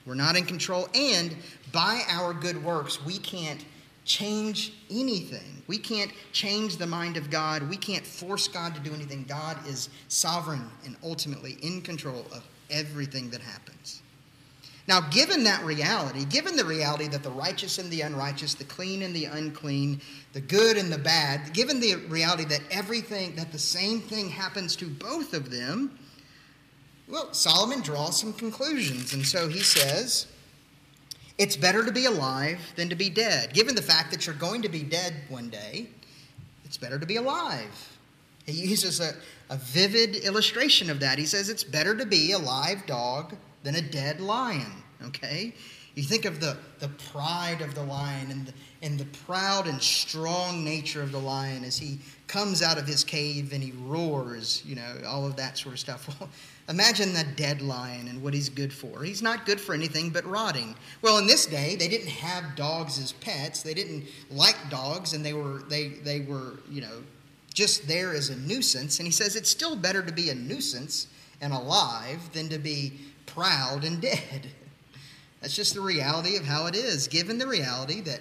We're 0.06 0.14
not 0.14 0.37
in 0.37 0.44
control, 0.44 0.88
and 0.94 1.34
by 1.73 2.02
our 2.08 2.34
good 2.34 2.62
works, 2.62 3.04
we 3.04 3.18
can't 3.18 3.64
change 4.04 4.75
anything. 4.90 5.62
We 5.66 5.78
can't 5.78 6.12
change 6.32 6.76
the 6.76 6.87
mind 6.87 7.16
of 7.16 7.30
God. 7.30 7.68
We 7.68 7.76
can't 7.76 8.06
force 8.06 8.49
God 8.49 8.75
to 8.75 8.80
do 8.80 8.92
anything. 8.92 9.25
God 9.26 9.56
is 9.66 9.88
sovereign 10.08 10.70
and 10.84 10.96
ultimately 11.02 11.56
in 11.62 11.80
control 11.80 12.26
of 12.32 12.44
everything 12.70 13.30
that 13.30 13.40
happens. 13.40 14.02
Now, 14.87 15.00
given 15.00 15.44
that 15.44 15.64
reality, 15.64 16.26
given 16.26 16.56
the 16.56 16.64
reality 16.64 17.08
that 17.08 17.23
the 17.23 17.30
righteous 17.30 17.78
and 17.78 17.90
the 17.90 18.02
unrighteous, 18.02 18.54
the 18.54 18.64
clean 18.64 19.00
and 19.00 19.16
the 19.16 19.25
unclean, 19.25 20.02
the 20.34 20.42
good 20.42 20.76
and 20.76 20.92
the 20.92 20.99
bad, 20.99 21.54
given 21.54 21.80
the 21.80 21.94
reality 22.08 22.44
that 22.44 22.61
everything, 22.70 23.34
that 23.37 23.50
the 23.50 23.58
same 23.58 24.02
thing 24.02 24.28
happens 24.28 24.76
to 24.76 24.87
both 24.87 25.32
of 25.32 25.50
them, 25.50 25.99
well, 27.08 27.32
Solomon 27.32 27.80
draws 27.80 28.18
some 28.18 28.32
conclusions. 28.32 29.12
And 29.12 29.26
so 29.26 29.49
he 29.49 29.61
says, 29.61 30.26
it's 31.37 31.56
better 31.56 31.84
to 31.84 31.92
be 31.92 32.06
alive 32.06 32.61
than 32.76 32.88
to 32.88 32.94
be 32.94 33.11
dead. 33.11 33.52
Given 33.52 33.75
the 33.75 33.82
fact 33.82 34.11
that 34.12 34.26
you're 34.26 34.34
going 34.34 34.62
to 34.62 34.68
be 34.68 34.82
dead 34.82 35.14
one 35.28 35.50
day, 35.50 35.88
it's 36.64 36.76
better 36.76 36.99
to 36.99 37.06
be 37.06 37.16
alive. 37.16 37.90
He 38.46 38.52
uses 38.52 39.00
a, 39.00 39.14
a 39.50 39.56
vivid 39.56 40.16
illustration 40.16 40.90
of 40.90 41.00
that. 41.00 41.18
He 41.18 41.26
says 41.26 41.49
it's 41.49 41.64
better 41.64 41.96
to 41.96 42.06
be 42.06 42.32
a 42.32 42.38
live 42.38 42.87
dog 42.87 43.34
than 43.62 43.75
a 43.75 43.82
dead 43.82 44.20
lion, 44.20 44.73
okay? 45.06 45.54
You 45.95 46.03
think 46.03 46.25
of 46.25 46.41
the, 46.41 46.57
the 46.81 46.89
pride 47.13 47.61
of 47.61 47.75
the 47.75 47.85
lion 47.85 48.31
and 48.31 48.47
the, 48.47 48.53
and 48.83 48.99
the 48.99 49.05
proud 49.27 49.69
and 49.69 49.81
strong 49.81 50.65
nature 50.65 51.03
of 51.03 51.13
the 51.13 51.21
lion 51.21 51.63
as 51.63 51.79
he 51.79 51.99
comes 52.27 52.63
out 52.63 52.79
of 52.79 52.87
his 52.87 53.05
cave 53.05 53.53
and 53.53 53.63
he 53.63 53.73
roars, 53.85 54.63
you 54.67 54.75
know, 54.75 55.01
all 55.07 55.25
of 55.25 55.37
that 55.37 55.57
sort 55.57 55.75
of 55.75 55.79
stuff. 55.81 56.09
Well, 56.21 56.29
Imagine 56.69 57.13
the 57.13 57.25
dead 57.37 57.61
lion 57.61 58.09
and 58.09 58.23
what 58.23 58.33
he's 58.33 58.49
good 58.49 58.73
for. 58.73 59.05
He's 59.05 59.21
not 59.21 59.45
good 59.45 59.61
for 59.61 59.75
anything 59.75 60.09
but 60.09 60.25
rotting. 60.25 60.75
Well, 61.03 61.19
in 61.19 61.27
this 61.27 61.45
day, 61.45 61.77
they 61.77 61.89
didn't 61.89 62.09
have 62.09 62.57
dogs 62.57 62.99
as 62.99 63.13
pets. 63.13 63.63
They 63.63 63.75
didn't 63.75 64.05
like 64.31 64.57
dogs, 64.71 65.13
and 65.13 65.23
they 65.23 65.35
were 65.35 65.63
they 65.69 65.89
they 65.89 66.21
were 66.21 66.55
you 66.71 66.81
know 66.81 67.03
just 67.53 67.87
there 67.87 68.15
as 68.15 68.31
a 68.31 68.37
nuisance. 68.37 68.99
And 68.99 69.07
he 69.07 69.13
says 69.13 69.37
it's 69.37 69.51
still 69.51 69.77
better 69.77 70.03
to 70.03 70.13
be 70.13 70.31
a 70.31 70.35
nuisance 70.35 71.09
and 71.43 71.53
alive 71.53 72.33
than 72.33 72.49
to 72.49 72.59
be 72.59 72.95
proud 73.27 73.85
and 73.85 74.01
dead. 74.01 74.49
That's 75.45 75.55
just 75.55 75.75
the 75.75 75.83
reality 75.83 76.39
of 76.39 76.47
how 76.47 76.65
it 76.69 76.75
is. 76.75 77.07
Given 77.07 77.37
the 77.37 77.47
reality 77.47 78.01
that 78.01 78.21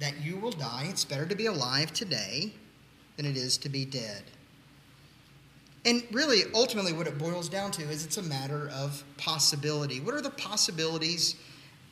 that 0.00 0.22
you 0.22 0.38
will 0.38 0.52
die, 0.52 0.86
it's 0.88 1.04
better 1.04 1.26
to 1.26 1.34
be 1.34 1.44
alive 1.44 1.92
today 1.92 2.54
than 3.18 3.26
it 3.26 3.36
is 3.36 3.58
to 3.58 3.68
be 3.68 3.84
dead. 3.84 4.22
And 5.84 6.02
really, 6.12 6.44
ultimately, 6.54 6.94
what 6.94 7.06
it 7.06 7.18
boils 7.18 7.50
down 7.50 7.72
to 7.72 7.82
is 7.82 8.06
it's 8.06 8.16
a 8.16 8.22
matter 8.22 8.70
of 8.70 9.04
possibility. 9.18 10.00
What 10.00 10.14
are 10.14 10.22
the 10.22 10.30
possibilities 10.30 11.36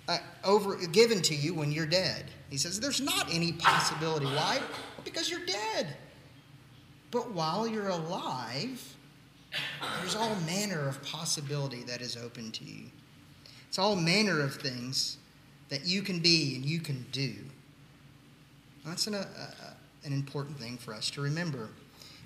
uh, 0.09 0.17
over 0.45 0.77
given 0.87 1.21
to 1.23 1.35
you 1.35 1.53
when 1.53 1.71
you're 1.71 1.85
dead? 1.85 2.31
He 2.49 2.57
says 2.57 2.81
there's 2.81 3.03
not 3.03 3.29
any 3.31 3.53
possibility. 3.53 4.25
Why? 4.25 4.61
Because 5.05 5.29
you're 5.29 5.45
dead. 5.45 5.95
But 7.11 7.33
while 7.33 7.69
you're 7.69 7.91
alive, 7.91 8.97
there's 9.99 10.17
all 10.17 10.35
manner 10.47 10.89
of 10.89 11.03
possibility 11.03 11.83
that 11.83 12.01
is 12.01 12.17
open 12.17 12.51
to 12.53 12.65
you. 12.65 12.85
It's 13.71 13.79
all 13.79 13.95
manner 13.95 14.41
of 14.41 14.57
things 14.57 15.17
that 15.69 15.87
you 15.87 16.03
can 16.03 16.19
be 16.19 16.57
and 16.57 16.65
you 16.65 16.81
can 16.81 17.07
do. 17.13 17.37
That's 18.85 19.07
an, 19.07 19.15
a, 19.15 19.19
a, 19.19 19.77
an 20.05 20.13
important 20.13 20.59
thing 20.59 20.77
for 20.77 20.93
us 20.93 21.09
to 21.13 21.21
remember. 21.21 21.69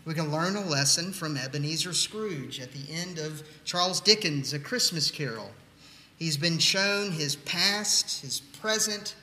We 0.07 0.15
can 0.15 0.33
learn 0.33 0.57
a 0.57 0.65
lesson 0.65 1.13
from 1.13 1.37
Ebenezer 1.37 1.93
Scrooge 1.93 2.61
at 2.61 2.73
the 2.73 2.91
end 2.91 3.19
of 3.19 3.43
Charles 3.67 4.01
Dickens' 4.01 4.55
A 4.55 4.59
Christmas 4.59 5.11
Carol. 5.11 5.51
He's 6.19 6.39
been 6.39 6.59
shown 6.59 7.13
his 7.13 7.37
past, 7.37 8.23
his 8.23 8.41
present, 8.41 9.15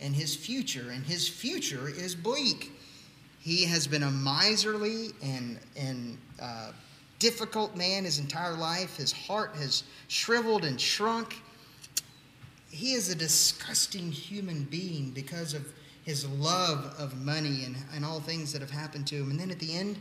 and 0.00 0.16
his 0.16 0.34
future, 0.34 0.90
and 0.90 1.04
his 1.04 1.28
future 1.28 1.88
is 1.88 2.16
bleak. 2.16 2.72
He 3.38 3.66
has 3.66 3.86
been 3.86 4.02
a 4.02 4.10
miserly 4.10 5.10
and, 5.22 5.60
and 5.76 6.18
uh, 6.42 6.72
difficult 7.20 7.76
man 7.76 8.02
his 8.02 8.18
entire 8.18 8.56
life. 8.56 8.96
His 8.96 9.12
heart 9.12 9.54
has 9.54 9.84
shriveled 10.08 10.64
and 10.64 10.80
shrunk. 10.80 11.36
He 12.70 12.92
is 12.92 13.08
a 13.08 13.14
disgusting 13.14 14.12
human 14.12 14.64
being 14.64 15.10
because 15.10 15.54
of 15.54 15.66
his 16.04 16.26
love 16.26 16.94
of 16.98 17.16
money 17.22 17.64
and, 17.64 17.76
and 17.94 18.04
all 18.04 18.20
things 18.20 18.52
that 18.52 18.60
have 18.60 18.70
happened 18.70 19.06
to 19.08 19.16
him. 19.16 19.30
And 19.30 19.40
then 19.40 19.50
at 19.50 19.58
the 19.58 19.76
end, 19.76 19.98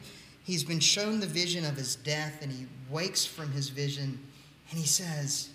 He's 0.48 0.64
been 0.64 0.80
shown 0.80 1.20
the 1.20 1.28
vision 1.28 1.66
of 1.66 1.76
his 1.76 1.98
death, 1.98 2.42
and 2.42 2.50
he 2.50 2.68
wakes 2.90 3.26
from 3.26 3.52
his 3.52 3.68
vision 3.68 4.18
and 4.70 4.80
he 4.80 4.88
says, 4.88 5.50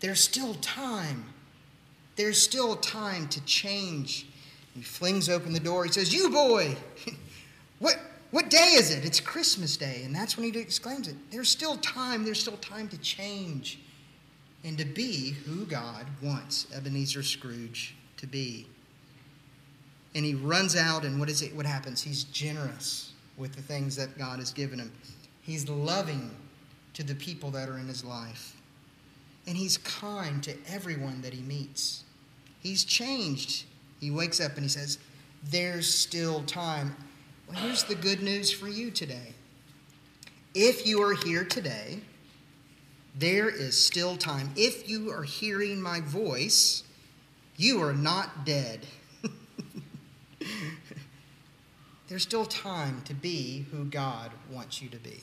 There's 0.00 0.20
still 0.20 0.52
time. 0.56 1.24
There's 2.14 2.38
still 2.38 2.76
time 2.76 3.28
to 3.28 3.42
change. 3.46 4.26
He 4.74 4.82
flings 4.82 5.30
open 5.30 5.54
the 5.54 5.58
door. 5.60 5.86
He 5.86 5.90
says, 5.90 6.12
You 6.12 6.28
boy, 6.28 6.76
what, 7.78 7.98
what 8.30 8.50
day 8.50 8.74
is 8.76 8.90
it? 8.90 9.06
It's 9.06 9.20
Christmas 9.20 9.78
Day. 9.78 10.02
And 10.04 10.14
that's 10.14 10.36
when 10.36 10.52
he 10.52 10.60
exclaims 10.60 11.08
it. 11.08 11.16
There's 11.30 11.48
still 11.48 11.78
time. 11.78 12.26
There's 12.26 12.40
still 12.40 12.58
time 12.58 12.88
to 12.88 12.98
change 12.98 13.78
and 14.64 14.78
to 14.78 14.84
be 14.84 15.30
who 15.30 15.66
God 15.66 16.06
wants 16.22 16.66
Ebenezer 16.74 17.22
Scrooge 17.22 17.94
to 18.16 18.26
be. 18.26 18.66
And 20.14 20.24
he 20.24 20.34
runs 20.34 20.74
out, 20.74 21.04
and 21.04 21.20
what 21.20 21.28
is 21.28 21.42
it? 21.42 21.54
What 21.54 21.66
happens? 21.66 22.02
He's 22.02 22.24
generous 22.24 23.12
with 23.36 23.54
the 23.54 23.62
things 23.62 23.94
that 23.96 24.16
God 24.16 24.38
has 24.38 24.52
given 24.52 24.78
him. 24.78 24.90
He's 25.42 25.68
loving 25.68 26.34
to 26.94 27.02
the 27.02 27.14
people 27.14 27.50
that 27.50 27.68
are 27.68 27.78
in 27.78 27.88
his 27.88 28.04
life. 28.04 28.56
And 29.46 29.56
he's 29.56 29.76
kind 29.76 30.42
to 30.44 30.56
everyone 30.68 31.20
that 31.22 31.34
he 31.34 31.42
meets. 31.42 32.04
He's 32.60 32.84
changed. 32.84 33.64
He 34.00 34.10
wakes 34.10 34.40
up 34.40 34.54
and 34.54 34.62
he 34.62 34.68
says, 34.68 34.98
There's 35.50 35.92
still 35.92 36.42
time. 36.44 36.96
Well, 37.48 37.58
here's 37.58 37.84
the 37.84 37.94
good 37.94 38.22
news 38.22 38.50
for 38.50 38.68
you 38.68 38.90
today. 38.90 39.34
If 40.54 40.86
you 40.86 41.02
are 41.02 41.14
here 41.14 41.44
today, 41.44 41.98
there 43.14 43.48
is 43.48 43.78
still 43.78 44.16
time. 44.16 44.50
If 44.56 44.88
you 44.88 45.10
are 45.10 45.22
hearing 45.22 45.80
my 45.80 46.00
voice, 46.00 46.82
you 47.56 47.80
are 47.82 47.92
not 47.92 48.44
dead. 48.44 48.86
there's 52.08 52.24
still 52.24 52.44
time 52.44 53.02
to 53.02 53.14
be 53.14 53.66
who 53.70 53.84
God 53.84 54.32
wants 54.50 54.82
you 54.82 54.88
to 54.88 54.98
be. 54.98 55.22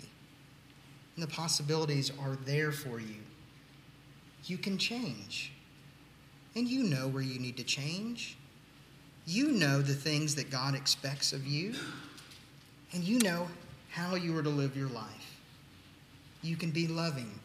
And 1.16 1.24
the 1.24 1.28
possibilities 1.28 2.12
are 2.22 2.38
there 2.46 2.72
for 2.72 3.00
you. 3.00 3.20
You 4.46 4.58
can 4.58 4.78
change. 4.78 5.52
And 6.56 6.68
you 6.68 6.84
know 6.84 7.08
where 7.08 7.22
you 7.22 7.40
need 7.40 7.58
to 7.58 7.64
change. 7.64 8.38
You 9.26 9.52
know 9.52 9.82
the 9.82 9.94
things 9.94 10.36
that 10.36 10.50
God 10.50 10.76
expects 10.76 11.34
of 11.34 11.46
you. 11.46 11.76
And 12.94 13.04
you 13.04 13.20
know 13.20 13.48
how 13.90 14.16
you 14.16 14.38
are 14.38 14.44
to 14.44 14.50
live 14.50 14.76
your 14.76 14.90
life. 14.90 15.40
You 16.42 16.56
can 16.56 16.72
be 16.72 16.88
loving. 16.88 17.40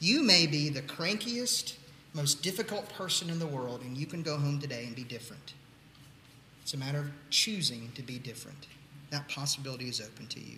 You 0.00 0.22
may 0.22 0.46
be 0.46 0.70
the 0.70 0.80
crankiest, 0.80 1.74
most 2.14 2.42
difficult 2.42 2.88
person 2.94 3.28
in 3.28 3.38
the 3.38 3.46
world, 3.46 3.82
and 3.82 3.96
you 3.96 4.06
can 4.06 4.22
go 4.22 4.38
home 4.38 4.58
today 4.58 4.84
and 4.86 4.96
be 4.96 5.04
different. 5.04 5.52
It's 6.62 6.72
a 6.72 6.78
matter 6.78 7.00
of 7.00 7.10
choosing 7.28 7.92
to 7.94 8.02
be 8.02 8.18
different. 8.18 8.66
That 9.10 9.28
possibility 9.28 9.88
is 9.88 10.00
open 10.00 10.26
to 10.28 10.40
you. 10.40 10.56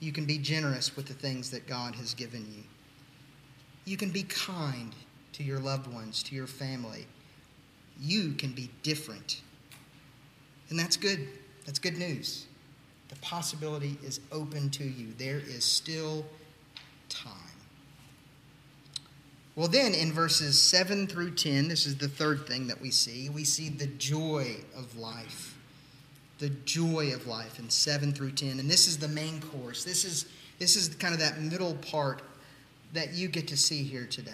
You 0.00 0.12
can 0.12 0.26
be 0.26 0.36
generous 0.36 0.96
with 0.96 1.06
the 1.06 1.14
things 1.14 1.50
that 1.50 1.66
God 1.66 1.94
has 1.94 2.12
given 2.12 2.46
you. 2.54 2.62
You 3.84 3.96
can 3.96 4.10
be 4.10 4.24
kind 4.24 4.94
to 5.32 5.42
your 5.42 5.60
loved 5.60 5.86
ones, 5.92 6.22
to 6.24 6.34
your 6.34 6.46
family. 6.46 7.06
You 7.98 8.34
can 8.34 8.52
be 8.52 8.70
different. 8.82 9.40
And 10.68 10.78
that's 10.78 10.96
good. 10.96 11.26
That's 11.64 11.78
good 11.78 11.96
news. 11.96 12.46
The 13.08 13.16
possibility 13.16 13.96
is 14.04 14.20
open 14.30 14.68
to 14.70 14.84
you. 14.84 15.14
There 15.16 15.38
is 15.38 15.64
still 15.64 16.26
time. 17.08 17.47
Well, 19.58 19.66
then 19.66 19.92
in 19.92 20.12
verses 20.12 20.62
7 20.62 21.08
through 21.08 21.32
10, 21.32 21.66
this 21.66 21.84
is 21.84 21.96
the 21.96 22.06
third 22.06 22.46
thing 22.46 22.68
that 22.68 22.80
we 22.80 22.92
see. 22.92 23.28
We 23.28 23.42
see 23.42 23.68
the 23.68 23.88
joy 23.88 24.58
of 24.76 24.96
life. 24.96 25.58
The 26.38 26.50
joy 26.50 27.12
of 27.12 27.26
life 27.26 27.58
in 27.58 27.68
7 27.68 28.12
through 28.12 28.30
10. 28.30 28.60
And 28.60 28.70
this 28.70 28.86
is 28.86 28.98
the 28.98 29.08
main 29.08 29.40
course. 29.40 29.82
This 29.82 30.04
is, 30.04 30.26
this 30.60 30.76
is 30.76 30.94
kind 30.94 31.12
of 31.12 31.18
that 31.18 31.40
middle 31.40 31.74
part 31.74 32.22
that 32.92 33.14
you 33.14 33.26
get 33.26 33.48
to 33.48 33.56
see 33.56 33.82
here 33.82 34.06
today. 34.06 34.30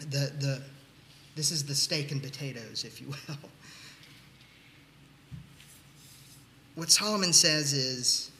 The, 0.00 0.32
the, 0.40 0.62
this 1.36 1.52
is 1.52 1.64
the 1.64 1.76
steak 1.76 2.10
and 2.10 2.20
potatoes, 2.20 2.82
if 2.82 3.00
you 3.00 3.06
will. 3.28 3.36
What 6.74 6.90
Solomon 6.90 7.32
says 7.32 7.72
is 7.72 8.32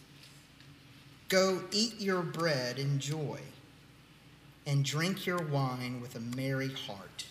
go 1.28 1.62
eat 1.70 2.00
your 2.00 2.22
bread 2.22 2.80
in 2.80 2.98
joy 2.98 3.38
and 4.68 4.84
drink 4.84 5.26
your 5.26 5.38
wine 5.38 5.98
with 6.00 6.14
a 6.14 6.20
merry 6.36 6.68
heart. 6.68 7.24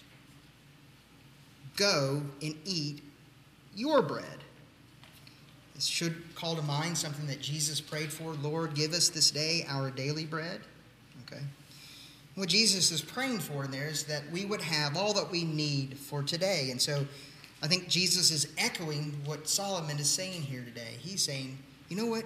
Go 1.78 2.24
and 2.42 2.56
eat 2.66 3.04
your 3.76 4.02
bread. 4.02 4.44
This 5.76 5.86
should 5.86 6.34
call 6.34 6.56
to 6.56 6.64
mind 6.64 6.98
something 6.98 7.28
that 7.28 7.40
Jesus 7.40 7.80
prayed 7.80 8.12
for 8.12 8.34
Lord, 8.34 8.74
give 8.74 8.94
us 8.94 9.10
this 9.10 9.30
day 9.30 9.64
our 9.70 9.92
daily 9.92 10.26
bread. 10.26 10.62
Okay? 11.28 11.44
What 12.34 12.50
Jesus 12.50 12.92
is 12.92 13.02
praying 13.02 13.40
for 13.40 13.66
in 13.66 13.72
there 13.72 13.88
is 13.88 14.04
that 14.06 14.24
we 14.32 14.44
would 14.44 14.62
have 14.62 14.98
all 14.98 15.14
that 15.14 15.30
we 15.30 15.44
need 15.44 15.96
for 15.96 16.24
today. 16.24 16.70
And 16.72 16.82
so 16.82 17.06
I 17.62 17.68
think 17.68 17.88
Jesus 17.88 18.32
is 18.32 18.48
echoing 18.58 19.16
what 19.26 19.48
Solomon 19.48 20.00
is 20.00 20.10
saying 20.10 20.42
here 20.42 20.64
today. 20.64 20.96
He's 21.00 21.22
saying, 21.22 21.60
you 21.90 21.98
know 21.98 22.08
what? 22.08 22.26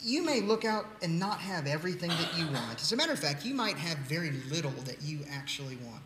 You 0.00 0.24
may 0.24 0.40
look 0.40 0.64
out 0.64 0.86
and 1.02 1.18
not 1.18 1.40
have 1.40 1.66
everything 1.66 2.08
that 2.08 2.38
you 2.38 2.46
want. 2.46 2.80
As 2.80 2.92
a 2.92 2.96
matter 2.96 3.12
of 3.12 3.18
fact, 3.18 3.44
you 3.44 3.54
might 3.54 3.76
have 3.76 3.98
very 3.98 4.30
little 4.50 4.70
that 4.86 5.02
you 5.02 5.20
actually 5.30 5.76
want. 5.76 6.02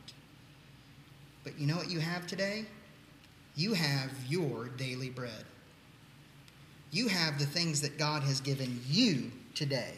But 1.44 1.58
you 1.58 1.66
know 1.66 1.76
what 1.76 1.90
you 1.90 2.00
have 2.00 2.26
today? 2.26 2.66
You 3.54 3.74
have 3.74 4.10
your 4.28 4.68
daily 4.68 5.10
bread. 5.10 5.44
You 6.90 7.08
have 7.08 7.38
the 7.38 7.46
things 7.46 7.80
that 7.80 7.98
God 7.98 8.22
has 8.22 8.40
given 8.40 8.80
you 8.88 9.30
today. 9.54 9.94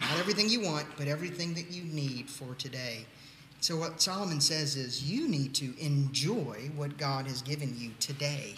Not 0.00 0.18
everything 0.18 0.48
you 0.48 0.60
want, 0.60 0.86
but 0.98 1.08
everything 1.08 1.54
that 1.54 1.70
you 1.70 1.84
need 1.84 2.28
for 2.28 2.54
today. 2.54 3.06
So, 3.60 3.76
what 3.76 4.02
Solomon 4.02 4.40
says 4.40 4.76
is 4.76 5.10
you 5.10 5.26
need 5.28 5.54
to 5.54 5.74
enjoy 5.78 6.70
what 6.76 6.98
God 6.98 7.26
has 7.26 7.40
given 7.40 7.74
you 7.78 7.92
today. 8.00 8.56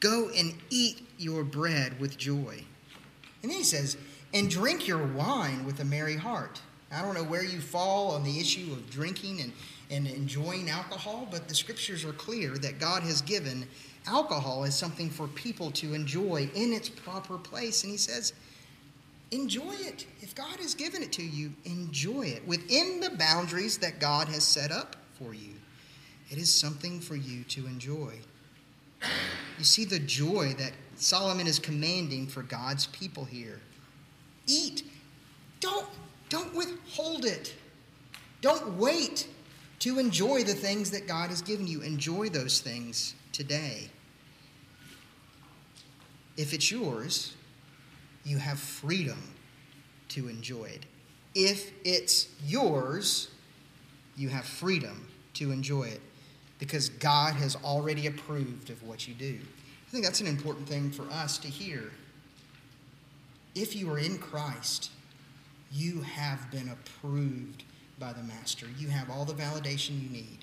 Go 0.00 0.30
and 0.36 0.54
eat 0.70 1.06
your 1.18 1.44
bread 1.44 1.98
with 2.00 2.16
joy. 2.16 2.64
And 3.42 3.50
then 3.50 3.58
he 3.58 3.64
says, 3.64 3.96
and 4.34 4.50
drink 4.50 4.86
your 4.86 5.06
wine 5.06 5.64
with 5.64 5.80
a 5.80 5.84
merry 5.84 6.16
heart. 6.16 6.60
I 6.92 7.02
don't 7.02 7.14
know 7.14 7.24
where 7.24 7.44
you 7.44 7.60
fall 7.60 8.12
on 8.12 8.24
the 8.24 8.40
issue 8.40 8.72
of 8.72 8.88
drinking 8.90 9.40
and, 9.40 9.52
and 9.90 10.06
enjoying 10.06 10.70
alcohol, 10.70 11.28
but 11.30 11.48
the 11.48 11.54
scriptures 11.54 12.04
are 12.04 12.12
clear 12.12 12.56
that 12.58 12.78
God 12.78 13.02
has 13.02 13.20
given 13.20 13.66
alcohol 14.06 14.64
as 14.64 14.76
something 14.76 15.10
for 15.10 15.28
people 15.28 15.70
to 15.72 15.94
enjoy 15.94 16.48
in 16.54 16.72
its 16.72 16.88
proper 16.88 17.36
place. 17.36 17.82
And 17.82 17.90
he 17.90 17.98
says, 17.98 18.32
enjoy 19.30 19.74
it. 19.74 20.06
If 20.20 20.34
God 20.34 20.58
has 20.60 20.74
given 20.74 21.02
it 21.02 21.12
to 21.12 21.22
you, 21.22 21.52
enjoy 21.64 22.26
it 22.26 22.46
within 22.46 23.00
the 23.00 23.10
boundaries 23.10 23.78
that 23.78 24.00
God 24.00 24.28
has 24.28 24.44
set 24.44 24.72
up 24.72 24.96
for 25.18 25.34
you. 25.34 25.54
It 26.30 26.38
is 26.38 26.52
something 26.52 27.00
for 27.00 27.16
you 27.16 27.44
to 27.44 27.66
enjoy. 27.66 28.14
You 29.58 29.64
see 29.64 29.84
the 29.84 29.98
joy 29.98 30.54
that 30.58 30.72
Solomon 30.94 31.46
is 31.46 31.58
commanding 31.58 32.26
for 32.26 32.42
God's 32.42 32.86
people 32.86 33.24
here. 33.24 33.60
Eat. 34.46 34.84
Don't, 35.60 35.86
don't 36.28 36.54
withhold 36.54 37.24
it. 37.24 37.54
Don't 38.40 38.78
wait 38.78 39.28
to 39.80 39.98
enjoy 39.98 40.44
the 40.44 40.54
things 40.54 40.90
that 40.92 41.08
God 41.08 41.30
has 41.30 41.42
given 41.42 41.66
you. 41.66 41.82
Enjoy 41.82 42.28
those 42.28 42.60
things 42.60 43.14
today. 43.32 43.90
If 46.36 46.54
it's 46.54 46.70
yours, 46.70 47.34
you 48.24 48.38
have 48.38 48.60
freedom 48.60 49.34
to 50.10 50.28
enjoy 50.28 50.64
it. 50.64 50.86
If 51.34 51.72
it's 51.84 52.28
yours, 52.44 53.30
you 54.16 54.28
have 54.28 54.44
freedom 54.44 55.08
to 55.34 55.50
enjoy 55.50 55.84
it 55.84 56.00
because 56.58 56.88
God 56.88 57.34
has 57.34 57.56
already 57.56 58.06
approved 58.06 58.70
of 58.70 58.82
what 58.82 59.06
you 59.06 59.14
do. 59.14 59.38
I 59.86 59.90
think 59.90 60.04
that's 60.04 60.20
an 60.20 60.26
important 60.26 60.68
thing 60.68 60.90
for 60.90 61.04
us 61.10 61.38
to 61.38 61.48
hear. 61.48 61.90
If 63.54 63.74
you 63.74 63.90
are 63.90 63.98
in 63.98 64.18
Christ, 64.18 64.90
you 65.72 66.02
have 66.02 66.50
been 66.50 66.68
approved 66.68 67.64
by 67.98 68.12
the 68.12 68.22
Master. 68.22 68.66
You 68.78 68.88
have 68.88 69.10
all 69.10 69.24
the 69.24 69.34
validation 69.34 70.02
you 70.02 70.08
need. 70.08 70.38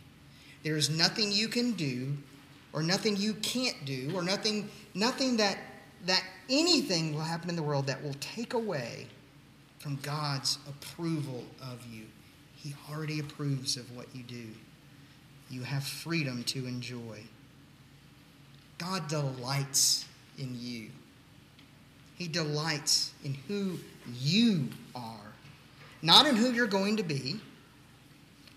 There 0.64 0.78
is 0.78 0.90
nothing 0.90 1.32
you 1.32 1.48
can 1.48 1.74
do 1.74 2.18
or 2.74 2.82
nothing 2.82 3.16
you 3.16 3.36
can't 3.36 3.86
do 3.86 4.12
or 4.16 4.22
nothing 4.22 4.70
nothing 4.94 5.38
that 5.38 5.58
that 6.06 6.24
anything 6.50 7.14
will 7.14 7.22
happen 7.22 7.50
in 7.50 7.56
the 7.56 7.64
world 7.64 7.88
that 7.88 8.02
will 8.04 8.16
take 8.20 8.54
away 8.54 9.08
from 9.80 9.96
God's 9.98 10.58
approval 10.68 11.44
of 11.62 11.86
you. 11.92 12.04
He 12.56 12.74
already 12.92 13.20
approves 13.20 13.78
of 13.78 13.96
what 13.96 14.08
you 14.14 14.24
do. 14.24 14.48
You 15.50 15.64
have 15.64 15.84
freedom 15.84 16.44
to 16.46 16.66
enjoy. 16.66 17.20
God 18.78 19.08
delights 19.08 20.06
in 20.38 20.58
you. 20.60 20.90
He 22.18 22.28
delights 22.28 23.12
in 23.24 23.36
who 23.48 23.80
you 24.14 24.70
are, 24.96 25.34
not 26.02 26.26
in 26.26 26.36
who 26.36 26.52
you're 26.52 26.68
going 26.68 26.98
to 26.98 27.04
be, 27.04 27.40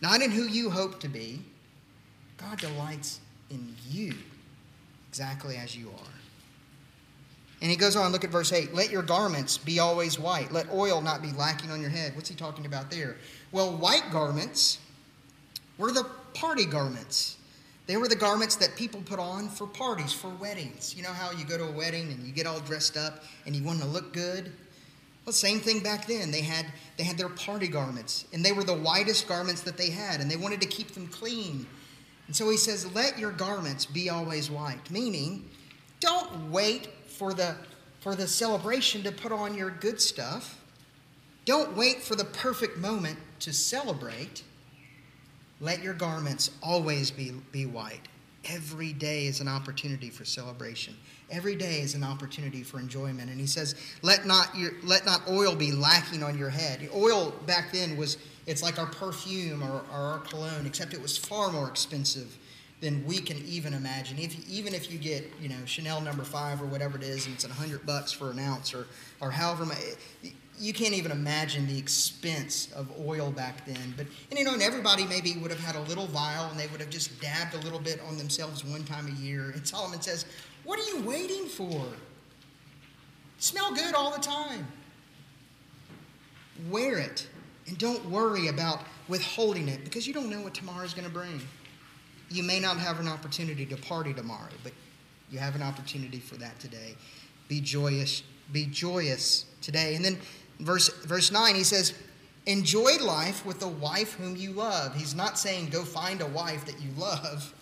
not 0.00 0.22
in 0.22 0.30
who 0.30 0.44
you 0.44 0.70
hope 0.70 1.00
to 1.00 1.08
be. 1.08 1.40
God 2.36 2.58
delights 2.58 3.20
in 3.50 3.74
you 3.88 4.14
exactly 5.08 5.56
as 5.56 5.76
you 5.76 5.88
are. 5.88 6.12
And 7.60 7.70
he 7.70 7.76
goes 7.76 7.96
on, 7.96 8.12
look 8.12 8.22
at 8.22 8.30
verse 8.30 8.52
8. 8.52 8.72
Let 8.72 8.90
your 8.90 9.02
garments 9.02 9.58
be 9.58 9.80
always 9.80 10.18
white. 10.18 10.52
Let 10.52 10.70
oil 10.70 11.00
not 11.00 11.22
be 11.22 11.32
lacking 11.32 11.72
on 11.72 11.80
your 11.80 11.90
head. 11.90 12.14
What's 12.14 12.28
he 12.28 12.36
talking 12.36 12.66
about 12.66 12.90
there? 12.90 13.16
Well, 13.50 13.76
white 13.76 14.12
garments 14.12 14.78
were 15.76 15.90
the 15.90 16.06
party 16.34 16.64
garments. 16.64 17.36
They 17.86 17.96
were 17.96 18.08
the 18.08 18.16
garments 18.16 18.56
that 18.56 18.76
people 18.76 19.00
put 19.00 19.18
on 19.18 19.48
for 19.48 19.66
parties, 19.66 20.12
for 20.12 20.28
weddings. 20.28 20.94
You 20.94 21.02
know 21.02 21.12
how 21.12 21.30
you 21.32 21.44
go 21.44 21.56
to 21.56 21.64
a 21.64 21.72
wedding 21.72 22.10
and 22.12 22.22
you 22.26 22.32
get 22.32 22.46
all 22.46 22.60
dressed 22.60 22.96
up 22.96 23.24
and 23.46 23.56
you 23.56 23.64
want 23.64 23.80
to 23.80 23.86
look 23.86 24.12
good? 24.12 24.52
Well, 25.24 25.32
same 25.32 25.60
thing 25.60 25.80
back 25.80 26.06
then. 26.06 26.30
They 26.30 26.40
had 26.40 26.66
they 26.96 27.04
had 27.04 27.18
their 27.18 27.28
party 27.28 27.68
garments, 27.68 28.24
and 28.32 28.42
they 28.42 28.52
were 28.52 28.64
the 28.64 28.72
whitest 28.72 29.28
garments 29.28 29.60
that 29.60 29.76
they 29.76 29.90
had, 29.90 30.22
and 30.22 30.30
they 30.30 30.36
wanted 30.36 30.60
to 30.62 30.66
keep 30.66 30.92
them 30.92 31.06
clean. 31.06 31.66
And 32.26 32.34
so 32.34 32.48
he 32.48 32.56
says, 32.56 32.86
"Let 32.94 33.18
your 33.18 33.32
garments 33.32 33.84
be 33.84 34.08
always 34.08 34.50
white," 34.50 34.90
meaning, 34.90 35.48
don't 36.00 36.50
wait 36.50 36.88
for 37.06 37.34
the 37.34 37.56
for 38.00 38.14
the 38.14 38.26
celebration 38.26 39.02
to 39.02 39.12
put 39.12 39.30
on 39.30 39.54
your 39.54 39.70
good 39.70 40.00
stuff. 40.00 40.62
Don't 41.44 41.76
wait 41.76 42.02
for 42.02 42.16
the 42.16 42.24
perfect 42.24 42.78
moment 42.78 43.18
to 43.40 43.52
celebrate. 43.52 44.42
Let 45.60 45.82
your 45.82 45.94
garments 45.94 46.50
always 46.62 47.10
be, 47.10 47.32
be 47.52 47.66
white. 47.66 48.00
Every 48.44 48.92
day 48.92 49.26
is 49.26 49.40
an 49.40 49.48
opportunity 49.48 50.10
for 50.10 50.24
celebration. 50.24 50.94
Every 51.30 51.56
day 51.56 51.80
is 51.80 51.94
an 51.94 52.04
opportunity 52.04 52.62
for 52.62 52.78
enjoyment. 52.78 53.28
And 53.28 53.40
he 53.40 53.46
says, 53.46 53.74
let 54.02 54.24
not, 54.24 54.56
your, 54.56 54.72
let 54.84 55.04
not 55.04 55.22
oil 55.28 55.54
be 55.54 55.72
lacking 55.72 56.22
on 56.22 56.38
your 56.38 56.48
head. 56.48 56.88
Oil 56.94 57.34
back 57.46 57.72
then 57.72 57.96
was, 57.96 58.16
it's 58.46 58.62
like 58.62 58.78
our 58.78 58.86
perfume 58.86 59.62
or, 59.62 59.82
or 59.92 59.98
our 60.12 60.18
cologne, 60.20 60.64
except 60.64 60.94
it 60.94 61.02
was 61.02 61.18
far 61.18 61.50
more 61.50 61.68
expensive 61.68 62.38
than 62.80 63.04
we 63.04 63.18
can 63.18 63.36
even 63.38 63.74
imagine. 63.74 64.18
If, 64.18 64.48
even 64.48 64.72
if 64.72 64.90
you 64.90 64.98
get, 64.98 65.30
you 65.40 65.48
know, 65.48 65.56
Chanel 65.64 66.00
number 66.00 66.22
five 66.22 66.62
or 66.62 66.66
whatever 66.66 66.96
it 66.96 67.02
is, 67.02 67.26
and 67.26 67.34
it's 67.34 67.44
a 67.44 67.48
hundred 67.48 67.84
bucks 67.84 68.12
for 68.12 68.30
an 68.30 68.38
ounce 68.38 68.72
or, 68.72 68.86
or 69.20 69.32
however 69.32 69.66
much, 69.66 69.78
you 70.58 70.72
can't 70.72 70.94
even 70.94 71.12
imagine 71.12 71.66
the 71.66 71.78
expense 71.78 72.70
of 72.72 72.90
oil 73.06 73.30
back 73.30 73.64
then. 73.66 73.94
But 73.96 74.06
and 74.30 74.38
you 74.38 74.44
know, 74.44 74.52
and 74.52 74.62
everybody 74.62 75.06
maybe 75.06 75.36
would 75.36 75.50
have 75.50 75.60
had 75.60 75.76
a 75.76 75.80
little 75.82 76.06
vial 76.06 76.50
and 76.50 76.58
they 76.58 76.66
would 76.68 76.80
have 76.80 76.90
just 76.90 77.20
dabbed 77.20 77.54
a 77.54 77.58
little 77.58 77.78
bit 77.78 78.00
on 78.08 78.16
themselves 78.16 78.64
one 78.64 78.84
time 78.84 79.06
a 79.06 79.22
year. 79.22 79.50
And 79.50 79.66
Solomon 79.66 80.00
says, 80.00 80.26
"What 80.64 80.78
are 80.78 80.84
you 80.84 81.02
waiting 81.02 81.46
for? 81.46 81.86
Smell 83.38 83.72
good 83.74 83.94
all 83.94 84.10
the 84.10 84.20
time. 84.20 84.66
Wear 86.68 86.98
it, 86.98 87.28
and 87.66 87.78
don't 87.78 88.04
worry 88.10 88.48
about 88.48 88.82
withholding 89.06 89.68
it 89.68 89.84
because 89.84 90.06
you 90.06 90.12
don't 90.12 90.28
know 90.28 90.40
what 90.40 90.54
tomorrow 90.54 90.84
is 90.84 90.92
going 90.92 91.06
to 91.06 91.12
bring. 91.12 91.40
You 92.30 92.42
may 92.42 92.60
not 92.60 92.76
have 92.78 93.00
an 93.00 93.08
opportunity 93.08 93.64
to 93.66 93.76
party 93.76 94.12
tomorrow, 94.12 94.50
but 94.62 94.72
you 95.30 95.38
have 95.38 95.54
an 95.54 95.62
opportunity 95.62 96.18
for 96.18 96.36
that 96.36 96.58
today. 96.58 96.96
Be 97.48 97.60
joyous. 97.60 98.22
Be 98.52 98.66
joyous 98.66 99.46
today. 99.60 99.94
And 99.94 100.04
then 100.04 100.18
verse, 100.60 100.88
verse 101.04 101.30
9, 101.30 101.54
he 101.54 101.64
says, 101.64 101.94
Enjoy 102.46 102.96
life 103.02 103.44
with 103.44 103.60
the 103.60 103.68
wife 103.68 104.14
whom 104.14 104.34
you 104.34 104.52
love. 104.52 104.94
He's 104.94 105.14
not 105.14 105.38
saying 105.38 105.68
go 105.68 105.84
find 105.84 106.22
a 106.22 106.26
wife 106.26 106.64
that 106.64 106.80
you 106.80 106.90
love. 106.96 107.52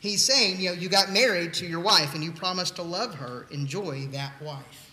He's 0.00 0.24
saying, 0.24 0.60
you 0.60 0.68
know, 0.68 0.74
you 0.74 0.88
got 0.88 1.10
married 1.10 1.54
to 1.54 1.66
your 1.66 1.80
wife 1.80 2.14
and 2.14 2.22
you 2.22 2.30
promised 2.30 2.76
to 2.76 2.82
love 2.82 3.14
her. 3.14 3.46
Enjoy 3.50 4.06
that 4.12 4.32
wife. 4.42 4.90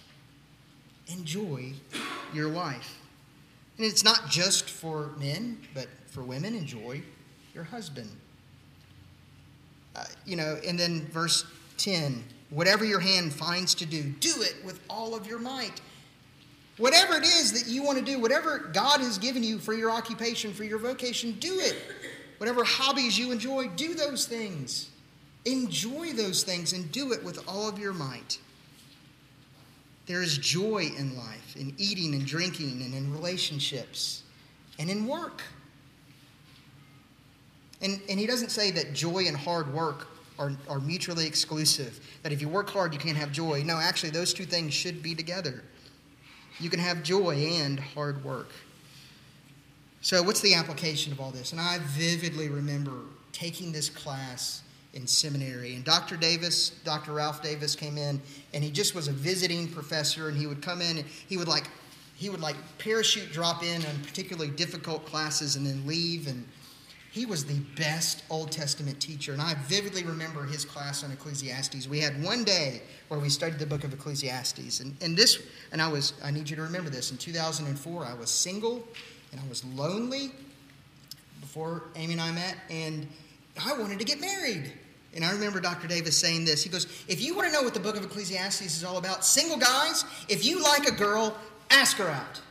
Enjoy 1.08 1.74
your 2.34 2.50
wife. 2.50 2.98
And 3.78 3.86
it's 3.86 4.04
not 4.04 4.30
just 4.30 4.70
for 4.70 5.12
men, 5.20 5.60
but 5.74 5.88
for 6.08 6.24
women, 6.24 6.56
enjoy 6.56 7.02
your 7.54 7.66
husband. 7.66 8.10
Uh, 9.96 10.06
you 10.26 10.38
know, 10.38 10.58
and 10.66 10.80
then 10.80 11.06
verse 11.08 11.46
10 11.78 12.24
whatever 12.52 12.86
your 12.86 13.00
hand 13.00 13.34
finds 13.34 13.74
to 13.76 13.86
do, 13.86 14.04
do 14.04 14.32
it 14.42 14.56
with 14.64 14.80
all 14.90 15.16
of 15.16 15.28
your 15.28 15.40
might. 15.40 15.82
Whatever 16.78 17.16
it 17.16 17.24
is 17.24 17.54
that 17.54 17.72
you 17.72 17.84
want 17.84 17.98
to 17.98 18.04
do, 18.04 18.20
whatever 18.20 18.60
God 18.74 19.00
has 19.00 19.18
given 19.18 19.44
you 19.44 19.60
for 19.60 19.74
your 19.74 19.90
occupation, 19.90 20.54
for 20.54 20.66
your 20.66 20.80
vocation, 20.80 21.32
do 21.40 21.60
it. 21.60 21.76
Whatever 22.38 22.66
hobbies 22.66 23.18
you 23.18 23.32
enjoy, 23.32 23.70
do 23.70 23.94
those 23.94 24.26
things. 24.26 24.90
Enjoy 25.46 26.12
those 26.12 26.44
things 26.44 26.74
and 26.74 26.92
do 26.92 27.14
it 27.14 27.24
with 27.24 27.48
all 27.48 27.70
of 27.70 27.80
your 27.80 27.94
might. 27.94 28.40
There 30.06 30.22
is 30.22 30.38
joy 30.38 30.92
in 30.98 31.16
life, 31.16 31.56
in 31.56 31.74
eating 31.78 32.14
and 32.14 32.26
drinking, 32.26 32.82
and 32.82 32.94
in 32.94 33.12
relationships, 33.12 34.24
and 34.78 34.90
in 34.90 35.08
work. 35.08 35.42
And, 37.82 38.02
and 38.10 38.20
he 38.20 38.26
doesn't 38.26 38.50
say 38.50 38.72
that 38.72 38.94
joy 38.94 39.26
and 39.28 39.38
hard 39.38 39.74
work 39.74 40.08
are, 40.38 40.52
are 40.68 40.80
mutually 40.80 41.26
exclusive, 41.26 42.00
that 42.24 42.32
if 42.32 42.42
you 42.42 42.50
work 42.50 42.70
hard, 42.70 42.94
you 42.94 43.00
can't 43.00 43.18
have 43.18 43.32
joy. 43.32 43.64
No, 43.66 43.78
actually, 43.78 44.10
those 44.10 44.34
two 44.34 44.46
things 44.46 44.74
should 44.74 45.02
be 45.02 45.16
together. 45.16 45.64
You 46.60 46.70
can 46.70 46.80
have 46.80 47.04
joy 47.04 47.36
and 47.36 47.80
hard 47.80 48.24
work. 48.24 48.50
So, 50.02 50.22
what's 50.22 50.42
the 50.42 50.54
application 50.54 51.12
of 51.12 51.20
all 51.20 51.32
this? 51.32 51.52
And 51.52 51.60
I 51.60 51.80
vividly 51.80 52.50
remember 52.50 52.92
taking 53.32 53.72
this 53.72 53.90
class 53.90 54.62
in 54.94 55.06
seminary. 55.06 55.76
And 55.76 55.84
Dr. 55.84 56.16
Davis, 56.16 56.70
Dr. 56.84 57.14
Ralph 57.14 57.42
Davis 57.42 57.76
came 57.76 57.98
in 57.98 58.22
and 58.54 58.64
he 58.64 58.72
just 58.72 58.96
was 58.96 59.08
a 59.08 59.12
visiting 59.12 59.68
professor 59.68 60.30
and 60.30 60.38
he 60.38 60.48
would 60.48 60.62
come 60.62 60.82
in 60.82 60.98
and 60.98 61.08
he 61.28 61.38
would 61.38 61.48
like 61.48 61.68
he 62.16 62.30
would 62.30 62.40
like 62.40 62.56
parachute 62.78 63.34
drop 63.34 63.62
in 63.62 63.86
on 63.86 64.00
particularly 64.04 64.50
difficult 64.50 65.06
classes 65.06 65.58
and 65.58 65.68
then 65.68 65.86
leave 65.86 66.28
and 66.28 66.48
he 67.16 67.26
was 67.26 67.46
the 67.46 67.62
best 67.78 68.26
Old 68.30 68.52
Testament 68.52 69.00
teacher. 69.00 69.32
And 69.32 69.42
I 69.42 69.54
vividly 69.70 70.04
remember 70.04 70.44
his 70.44 70.66
class 70.66 71.02
on 71.02 71.14
Ecclesiastes. 71.14 71.88
We 71.88 72.02
had 72.02 72.22
one 72.22 72.44
day 72.44 72.82
where 73.08 73.22
we 73.22 73.30
studied 73.30 73.58
the 73.58 73.66
book 73.66 73.86
of 73.86 73.94
Ecclesiastes. 73.94 74.82
And, 74.82 74.98
and 75.00 75.16
this, 75.16 75.42
and 75.72 75.82
I 75.82 75.88
was, 75.88 76.12
I 76.22 76.32
need 76.32 76.50
you 76.50 76.58
to 76.58 76.62
remember 76.64 76.90
this. 76.90 77.12
In 77.12 77.18
2004, 77.18 78.06
I 78.06 78.14
was 78.16 78.30
single 78.30 78.86
and 79.32 79.40
I 79.40 79.48
was 79.48 79.64
lonely 79.64 80.34
before 81.40 81.84
Amy 81.96 82.12
and 82.12 82.22
I 82.22 82.34
met, 82.34 82.58
and 82.70 83.08
I 83.66 83.78
wanted 83.78 84.00
to 84.00 84.06
get 84.06 84.20
married. 84.20 84.74
And 85.16 85.24
I 85.24 85.32
remember 85.32 85.62
Dr. 85.62 85.88
Davis 85.88 86.18
saying 86.18 86.44
this. 86.44 86.66
He 86.66 86.70
goes, 86.70 86.86
If 87.08 87.22
you 87.22 87.34
want 87.34 87.48
to 87.48 87.54
know 87.54 87.62
what 87.62 87.74
the 87.74 87.80
book 87.80 87.96
of 87.96 88.04
Ecclesiastes 88.04 88.76
is 88.76 88.84
all 88.84 88.98
about, 88.98 89.24
single 89.24 89.58
guys, 89.58 90.04
if 90.28 90.44
you 90.44 90.62
like 90.62 90.86
a 90.86 90.94
girl, 90.94 91.34
ask 91.72 91.96
her 91.96 92.10
out. 92.10 92.42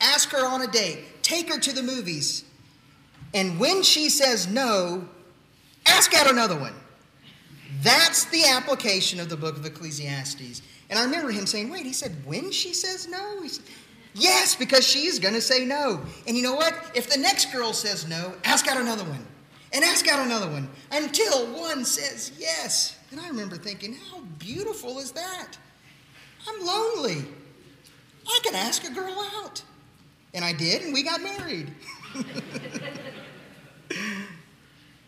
Ask 0.00 0.30
her 0.30 0.46
on 0.46 0.62
a 0.62 0.68
date. 0.68 1.00
Take 1.22 1.52
her 1.52 1.58
to 1.58 1.72
the 1.72 1.82
movies. 1.82 2.44
And 3.34 3.58
when 3.58 3.82
she 3.82 4.08
says 4.08 4.46
no, 4.48 5.06
ask 5.86 6.14
out 6.14 6.30
another 6.30 6.56
one. 6.58 6.74
That's 7.82 8.24
the 8.26 8.44
application 8.46 9.18
of 9.20 9.28
the 9.28 9.36
book 9.36 9.56
of 9.56 9.66
Ecclesiastes. 9.66 10.62
And 10.88 10.98
I 10.98 11.04
remember 11.04 11.32
him 11.32 11.44
saying, 11.44 11.68
wait, 11.68 11.84
he 11.84 11.92
said, 11.92 12.12
when 12.24 12.52
she 12.52 12.72
says 12.72 13.08
no? 13.08 13.42
He 13.42 13.48
said, 13.48 13.64
yes, 14.14 14.54
because 14.54 14.86
she's 14.86 15.18
going 15.18 15.34
to 15.34 15.40
say 15.40 15.64
no. 15.64 16.00
And 16.28 16.36
you 16.36 16.42
know 16.42 16.54
what? 16.54 16.92
If 16.94 17.10
the 17.10 17.18
next 17.18 17.52
girl 17.52 17.72
says 17.72 18.06
no, 18.06 18.34
ask 18.44 18.68
out 18.68 18.76
another 18.76 19.04
one. 19.04 19.26
And 19.72 19.84
ask 19.84 20.06
out 20.06 20.24
another 20.24 20.48
one 20.48 20.68
until 20.92 21.46
one 21.52 21.84
says 21.84 22.30
yes. 22.38 22.96
And 23.10 23.20
I 23.20 23.26
remember 23.26 23.56
thinking, 23.56 23.94
how 23.94 24.20
beautiful 24.38 25.00
is 25.00 25.10
that? 25.12 25.58
I'm 26.48 26.64
lonely. 26.64 27.24
I 28.26 28.40
can 28.44 28.54
ask 28.54 28.88
a 28.88 28.92
girl 28.92 29.16
out. 29.42 29.62
And 30.32 30.44
I 30.44 30.52
did, 30.52 30.82
and 30.82 30.94
we 30.94 31.02
got 31.02 31.20
married. 31.20 31.72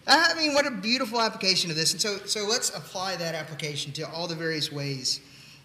I 0.08 0.34
mean, 0.34 0.54
what 0.54 0.66
a 0.66 0.70
beautiful 0.70 1.20
application 1.20 1.70
of 1.70 1.76
this. 1.76 1.92
And 1.92 2.00
so, 2.00 2.18
so 2.26 2.46
let's 2.46 2.70
apply 2.70 3.16
that 3.16 3.34
application 3.34 3.92
to 3.92 4.08
all 4.08 4.28
the 4.28 4.36
various 4.36 4.70
ways 4.70 5.20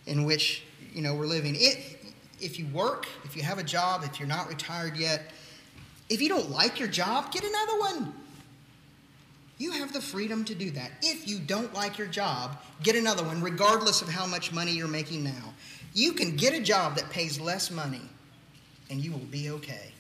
in 0.08 0.24
which 0.24 0.64
you 0.94 1.02
know 1.02 1.14
we're 1.14 1.28
living. 1.28 1.56
It, 1.56 1.98
if 2.40 2.58
you 2.58 2.66
work, 2.68 3.08
if 3.24 3.36
you 3.36 3.44
have 3.44 3.60
a 3.60 3.64
job, 3.64 4.04
if 4.04 4.20
you're 4.20 4.28
not 4.28 4.50
retired 4.50 4.98
yet, 4.98 5.32
if 6.10 6.22
you 6.22 6.28
don't 6.28 6.50
like 6.50 6.80
your 6.80 6.88
job, 6.88 7.32
get 7.32 7.44
another 7.44 7.80
one. 7.80 8.14
You 9.60 9.72
have 9.74 9.94
the 9.94 10.02
freedom 10.02 10.44
to 10.46 10.56
do 10.56 10.72
that. 10.72 10.92
If 11.04 11.28
you 11.28 11.38
don't 11.38 11.72
like 11.76 12.00
your 12.00 12.08
job, 12.08 12.58
get 12.82 12.96
another 12.96 13.24
one, 13.24 13.44
regardless 13.44 14.02
of 14.02 14.10
how 14.10 14.26
much 14.26 14.52
money 14.52 14.72
you're 14.72 14.88
making 14.88 15.24
now. 15.24 15.54
You 15.94 16.14
can 16.14 16.36
get 16.36 16.54
a 16.56 16.60
job 16.60 16.96
that 16.96 17.12
pays 17.12 17.40
less 17.40 17.70
money, 17.70 18.02
and 18.90 19.00
you 19.00 19.12
will 19.12 19.20
be 19.20 19.52
okay. 19.52 19.92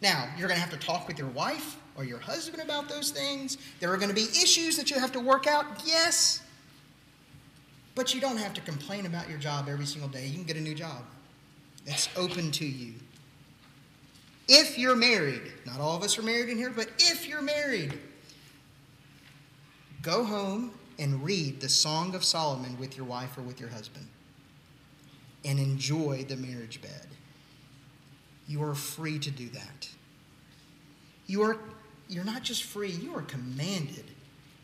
Now, 0.00 0.28
you're 0.36 0.48
going 0.48 0.58
to 0.58 0.66
have 0.66 0.78
to 0.78 0.86
talk 0.86 1.06
with 1.06 1.18
your 1.18 1.28
wife 1.28 1.76
or 1.96 2.04
your 2.04 2.18
husband 2.18 2.62
about 2.62 2.88
those 2.88 3.10
things. 3.10 3.58
There 3.80 3.92
are 3.92 3.96
going 3.96 4.08
to 4.08 4.14
be 4.14 4.22
issues 4.22 4.76
that 4.76 4.90
you 4.90 4.98
have 4.98 5.12
to 5.12 5.20
work 5.20 5.46
out, 5.46 5.66
yes. 5.84 6.42
But 7.94 8.14
you 8.14 8.20
don't 8.20 8.38
have 8.38 8.54
to 8.54 8.60
complain 8.62 9.06
about 9.06 9.28
your 9.28 9.38
job 9.38 9.68
every 9.68 9.86
single 9.86 10.08
day. 10.08 10.26
You 10.26 10.34
can 10.34 10.44
get 10.44 10.56
a 10.56 10.60
new 10.60 10.74
job. 10.74 11.04
It's 11.86 12.08
open 12.16 12.50
to 12.52 12.66
you. 12.66 12.94
If 14.48 14.78
you're 14.78 14.96
married, 14.96 15.52
not 15.66 15.80
all 15.80 15.96
of 15.96 16.02
us 16.02 16.18
are 16.18 16.22
married 16.22 16.48
in 16.48 16.56
here, 16.56 16.70
but 16.70 16.88
if 16.98 17.28
you're 17.28 17.42
married, 17.42 17.98
go 20.02 20.24
home 20.24 20.72
and 20.98 21.22
read 21.22 21.60
the 21.60 21.68
Song 21.68 22.14
of 22.14 22.24
Solomon 22.24 22.78
with 22.78 22.96
your 22.96 23.06
wife 23.06 23.36
or 23.38 23.42
with 23.42 23.60
your 23.60 23.68
husband 23.68 24.06
and 25.44 25.58
enjoy 25.58 26.24
the 26.28 26.36
marriage 26.36 26.82
bed. 26.82 27.06
You 28.50 28.64
are 28.64 28.74
free 28.74 29.20
to 29.20 29.30
do 29.30 29.48
that. 29.50 29.88
You 31.28 31.42
are 31.42 31.56
you're 32.08 32.24
not 32.24 32.42
just 32.42 32.64
free, 32.64 32.90
you 32.90 33.14
are 33.16 33.22
commanded 33.22 34.06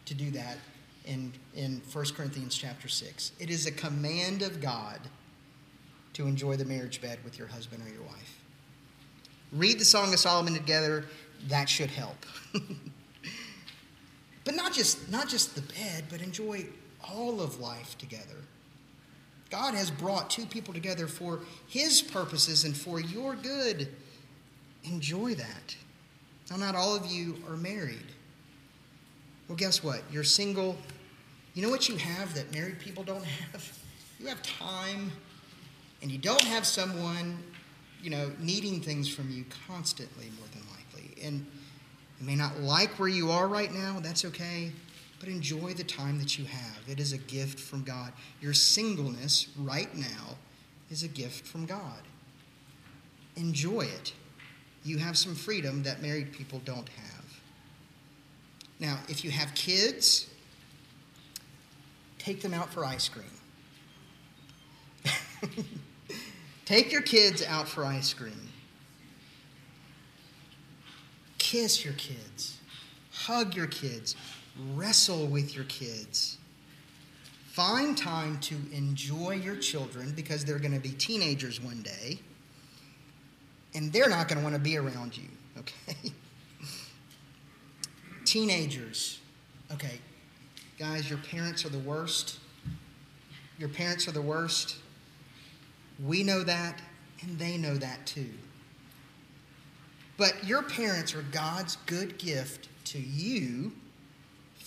to 0.06 0.14
do 0.14 0.32
that 0.32 0.58
in, 1.04 1.32
in 1.54 1.80
1 1.92 2.04
Corinthians 2.16 2.56
chapter 2.56 2.88
6. 2.88 3.30
It 3.38 3.50
is 3.50 3.66
a 3.66 3.70
command 3.70 4.42
of 4.42 4.60
God 4.60 4.98
to 6.14 6.26
enjoy 6.26 6.56
the 6.56 6.64
marriage 6.64 7.00
bed 7.00 7.20
with 7.24 7.38
your 7.38 7.46
husband 7.46 7.84
or 7.86 7.92
your 7.92 8.02
wife. 8.02 8.40
Read 9.52 9.78
the 9.78 9.84
Song 9.84 10.12
of 10.12 10.18
Solomon 10.18 10.54
together, 10.54 11.04
that 11.46 11.68
should 11.68 11.90
help. 11.90 12.26
but 14.44 14.56
not 14.56 14.72
just, 14.72 15.08
not 15.08 15.28
just 15.28 15.54
the 15.54 15.60
bed, 15.74 16.06
but 16.10 16.20
enjoy 16.20 16.66
all 17.08 17.40
of 17.40 17.60
life 17.60 17.96
together. 17.96 18.42
God 19.50 19.74
has 19.74 19.90
brought 19.90 20.30
two 20.30 20.46
people 20.46 20.74
together 20.74 21.06
for 21.06 21.40
his 21.68 22.02
purposes 22.02 22.64
and 22.64 22.76
for 22.76 23.00
your 23.00 23.36
good. 23.36 23.88
Enjoy 24.84 25.34
that. 25.34 25.76
Now, 26.50 26.56
not 26.56 26.74
all 26.74 26.94
of 26.94 27.06
you 27.06 27.36
are 27.48 27.56
married. 27.56 28.06
Well, 29.48 29.56
guess 29.56 29.82
what? 29.82 30.02
You're 30.10 30.24
single. 30.24 30.76
You 31.54 31.62
know 31.62 31.70
what 31.70 31.88
you 31.88 31.96
have 31.96 32.34
that 32.34 32.52
married 32.52 32.78
people 32.80 33.04
don't 33.04 33.24
have? 33.24 33.78
You 34.18 34.26
have 34.26 34.42
time, 34.42 35.12
and 36.02 36.10
you 36.10 36.18
don't 36.18 36.42
have 36.42 36.66
someone, 36.66 37.38
you 38.02 38.10
know, 38.10 38.30
needing 38.40 38.80
things 38.80 39.08
from 39.08 39.30
you 39.30 39.44
constantly, 39.66 40.26
more 40.38 40.48
than 40.52 40.62
likely. 40.70 41.22
And 41.24 41.46
you 42.20 42.26
may 42.26 42.34
not 42.34 42.60
like 42.60 42.98
where 42.98 43.08
you 43.08 43.30
are 43.30 43.46
right 43.46 43.72
now, 43.72 44.00
that's 44.00 44.24
okay, 44.24 44.72
but 45.20 45.28
enjoy 45.28 45.72
the 45.74 45.84
time 45.84 46.18
that 46.18 46.38
you 46.38 46.44
have. 46.44 46.78
It 46.88 47.00
is 47.00 47.12
a 47.12 47.18
gift 47.18 47.58
from 47.58 47.82
God. 47.82 48.12
Your 48.40 48.54
singleness 48.54 49.48
right 49.58 49.94
now 49.94 50.36
is 50.90 51.02
a 51.02 51.08
gift 51.08 51.46
from 51.46 51.66
God. 51.66 52.02
Enjoy 53.36 53.82
it 53.82 54.12
you 54.86 54.98
have 54.98 55.18
some 55.18 55.34
freedom 55.34 55.82
that 55.82 56.00
married 56.00 56.32
people 56.32 56.60
don't 56.64 56.88
have. 56.88 57.40
Now, 58.78 58.98
if 59.08 59.24
you 59.24 59.32
have 59.32 59.52
kids, 59.54 60.28
take 62.18 62.40
them 62.40 62.54
out 62.54 62.72
for 62.72 62.84
ice 62.84 63.08
cream. 63.08 63.26
take 66.64 66.92
your 66.92 67.02
kids 67.02 67.44
out 67.44 67.66
for 67.68 67.84
ice 67.84 68.14
cream. 68.14 68.48
Kiss 71.38 71.84
your 71.84 71.94
kids. 71.94 72.58
Hug 73.12 73.56
your 73.56 73.66
kids. 73.66 74.14
Wrestle 74.74 75.26
with 75.26 75.54
your 75.54 75.64
kids. 75.64 76.38
Find 77.48 77.96
time 77.96 78.38
to 78.40 78.56
enjoy 78.72 79.40
your 79.42 79.56
children 79.56 80.12
because 80.14 80.44
they're 80.44 80.58
going 80.58 80.74
to 80.74 80.80
be 80.80 80.90
teenagers 80.90 81.60
one 81.60 81.82
day 81.82 82.18
and 83.76 83.92
they're 83.92 84.08
not 84.08 84.26
going 84.26 84.38
to 84.38 84.42
want 84.42 84.54
to 84.54 84.60
be 84.60 84.76
around 84.76 85.16
you, 85.16 85.28
okay? 85.58 86.12
Teenagers, 88.24 89.20
okay, 89.72 90.00
guys, 90.78 91.08
your 91.08 91.18
parents 91.18 91.64
are 91.64 91.68
the 91.68 91.78
worst. 91.78 92.38
Your 93.58 93.68
parents 93.68 94.08
are 94.08 94.12
the 94.12 94.22
worst. 94.22 94.76
We 96.04 96.22
know 96.22 96.42
that, 96.42 96.80
and 97.22 97.38
they 97.38 97.56
know 97.56 97.76
that 97.76 98.04
too. 98.06 98.30
But 100.16 100.44
your 100.44 100.62
parents 100.62 101.14
are 101.14 101.22
God's 101.22 101.76
good 101.86 102.18
gift 102.18 102.68
to 102.86 102.98
you 102.98 103.72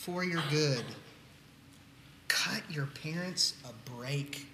for 0.02 0.24
your 0.24 0.44
good. 0.50 0.84
Cut 2.28 2.62
your 2.70 2.88
parents 2.88 3.56
a 3.66 3.90
break. 3.92 4.48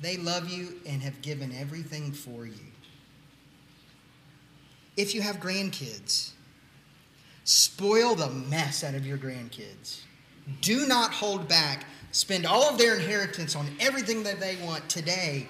They 0.00 0.16
love 0.16 0.48
you 0.50 0.80
and 0.86 1.02
have 1.02 1.22
given 1.22 1.54
everything 1.54 2.12
for 2.12 2.46
you 2.46 2.66
if 4.96 5.14
you 5.14 5.20
have 5.20 5.36
grandkids, 5.36 6.30
spoil 7.44 8.14
the 8.14 8.30
mess 8.30 8.82
out 8.82 8.94
of 8.94 9.06
your 9.06 9.18
grandkids. 9.18 10.00
Do 10.60 10.86
not 10.86 11.12
hold 11.12 11.48
back. 11.48 11.86
Spend 12.12 12.46
all 12.46 12.62
of 12.70 12.78
their 12.78 12.96
inheritance 12.96 13.54
on 13.54 13.68
everything 13.78 14.22
that 14.22 14.40
they 14.40 14.56
want 14.64 14.88
today. 14.88 15.48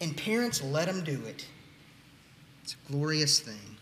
And 0.00 0.16
parents, 0.16 0.62
let 0.62 0.88
them 0.88 1.02
do 1.04 1.24
it. 1.24 1.46
It's 2.64 2.74
a 2.74 2.92
glorious 2.92 3.40
thing. 3.40 3.76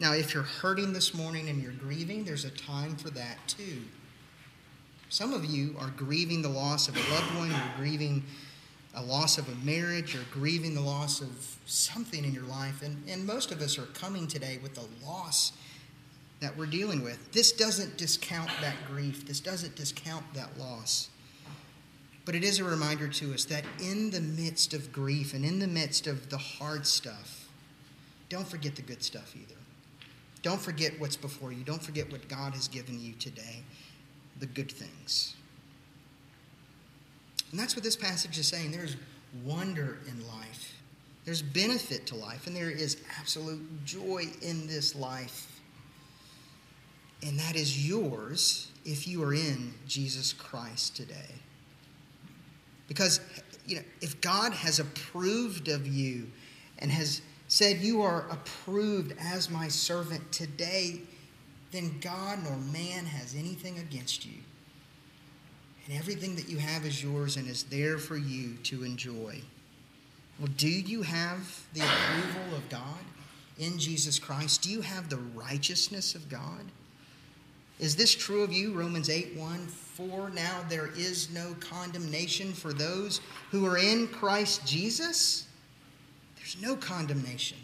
Now, 0.00 0.12
if 0.12 0.32
you're 0.32 0.44
hurting 0.44 0.92
this 0.92 1.12
morning 1.12 1.48
and 1.48 1.60
you're 1.60 1.72
grieving, 1.72 2.24
there's 2.24 2.44
a 2.44 2.50
time 2.50 2.96
for 2.96 3.10
that 3.10 3.36
too. 3.46 3.82
Some 5.08 5.32
of 5.32 5.44
you 5.44 5.74
are 5.80 5.90
grieving 5.90 6.42
the 6.42 6.48
loss 6.48 6.88
of 6.88 6.96
a 6.96 7.14
loved 7.14 7.34
one, 7.36 7.50
you're 7.50 7.76
grieving 7.76 8.22
a 8.94 9.02
loss 9.02 9.38
of 9.38 9.48
a 9.48 9.54
marriage 9.64 10.14
you're 10.14 10.24
grieving 10.32 10.74
the 10.74 10.80
loss 10.80 11.20
of 11.20 11.56
something 11.66 12.24
in 12.24 12.32
your 12.32 12.44
life. 12.44 12.82
And, 12.82 13.02
and 13.08 13.24
most 13.24 13.52
of 13.52 13.60
us 13.60 13.78
are 13.78 13.86
coming 13.86 14.26
today 14.26 14.58
with 14.62 14.74
the 14.74 14.84
loss 15.06 15.52
that 16.40 16.56
we're 16.56 16.66
dealing 16.66 17.02
with. 17.02 17.32
This 17.32 17.52
doesn't 17.52 17.96
discount 17.96 18.50
that 18.60 18.74
grief, 18.88 19.26
this 19.26 19.40
doesn't 19.40 19.76
discount 19.76 20.24
that 20.34 20.58
loss. 20.58 21.10
But 22.24 22.34
it 22.34 22.44
is 22.44 22.58
a 22.58 22.64
reminder 22.64 23.08
to 23.08 23.32
us 23.32 23.44
that 23.46 23.64
in 23.80 24.10
the 24.10 24.20
midst 24.20 24.74
of 24.74 24.92
grief 24.92 25.32
and 25.32 25.44
in 25.44 25.58
the 25.58 25.66
midst 25.66 26.06
of 26.06 26.28
the 26.28 26.38
hard 26.38 26.86
stuff, 26.86 27.48
don't 28.28 28.46
forget 28.46 28.76
the 28.76 28.82
good 28.82 29.02
stuff 29.02 29.34
either. 29.34 29.57
Don't 30.42 30.60
forget 30.60 30.98
what's 30.98 31.16
before 31.16 31.52
you. 31.52 31.64
Don't 31.64 31.82
forget 31.82 32.10
what 32.10 32.28
God 32.28 32.54
has 32.54 32.68
given 32.68 33.00
you 33.00 33.14
today, 33.14 33.62
the 34.38 34.46
good 34.46 34.70
things. 34.70 35.34
And 37.50 37.58
that's 37.58 37.74
what 37.74 37.82
this 37.82 37.96
passage 37.96 38.38
is 38.38 38.46
saying. 38.46 38.72
There's 38.72 38.96
wonder 39.44 39.98
in 40.06 40.26
life, 40.26 40.74
there's 41.24 41.42
benefit 41.42 42.06
to 42.06 42.14
life, 42.14 42.46
and 42.46 42.54
there 42.54 42.70
is 42.70 42.98
absolute 43.18 43.84
joy 43.84 44.26
in 44.42 44.66
this 44.66 44.94
life. 44.94 45.60
And 47.22 47.38
that 47.40 47.56
is 47.56 47.86
yours 47.86 48.70
if 48.84 49.08
you 49.08 49.22
are 49.24 49.34
in 49.34 49.74
Jesus 49.86 50.32
Christ 50.32 50.96
today. 50.96 51.34
Because 52.86 53.20
you 53.66 53.76
know, 53.76 53.82
if 54.00 54.20
God 54.20 54.52
has 54.52 54.78
approved 54.78 55.68
of 55.68 55.86
you 55.86 56.30
and 56.78 56.90
has 56.90 57.20
said, 57.48 57.78
You 57.78 58.02
are 58.02 58.26
approved 58.30 59.14
as 59.18 59.50
my 59.50 59.68
servant 59.68 60.30
today, 60.30 61.00
then 61.72 61.98
God 62.00 62.44
nor 62.44 62.56
man 62.56 63.06
has 63.06 63.34
anything 63.34 63.78
against 63.78 64.24
you. 64.24 64.38
And 65.86 65.98
everything 65.98 66.36
that 66.36 66.48
you 66.48 66.58
have 66.58 66.84
is 66.84 67.02
yours 67.02 67.36
and 67.36 67.48
is 67.48 67.64
there 67.64 67.98
for 67.98 68.16
you 68.16 68.54
to 68.64 68.84
enjoy. 68.84 69.40
Well, 70.38 70.50
do 70.56 70.68
you 70.68 71.02
have 71.02 71.64
the 71.72 71.80
approval 71.80 72.56
of 72.58 72.68
God 72.68 73.04
in 73.58 73.78
Jesus 73.78 74.18
Christ? 74.18 74.62
Do 74.62 74.70
you 74.70 74.82
have 74.82 75.08
the 75.08 75.16
righteousness 75.16 76.14
of 76.14 76.28
God? 76.28 76.64
Is 77.80 77.96
this 77.96 78.14
true 78.14 78.42
of 78.42 78.52
you? 78.52 78.72
Romans 78.72 79.08
8 79.08 79.36
1 79.36 79.66
For 79.66 80.30
now 80.30 80.64
there 80.68 80.90
is 80.96 81.30
no 81.30 81.54
condemnation 81.58 82.52
for 82.52 82.72
those 82.72 83.20
who 83.50 83.66
are 83.66 83.78
in 83.78 84.08
Christ 84.08 84.66
Jesus. 84.66 85.47
There's 86.48 86.62
no 86.62 86.76
condemnation. 86.76 87.58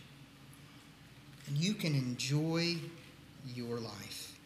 And 1.46 1.56
you 1.56 1.72
can 1.72 1.94
enjoy 1.94 2.76
your 3.54 3.78
life. 3.78 4.36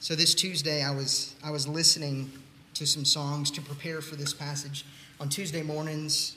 So 0.00 0.16
this 0.16 0.34
Tuesday 0.34 0.82
I 0.82 0.90
was 0.90 1.36
I 1.44 1.52
was 1.52 1.68
listening 1.68 2.32
to 2.74 2.84
some 2.84 3.04
songs 3.04 3.52
to 3.52 3.60
prepare 3.60 4.00
for 4.00 4.16
this 4.16 4.34
passage. 4.34 4.84
On 5.20 5.28
Tuesday 5.28 5.62
mornings, 5.62 6.36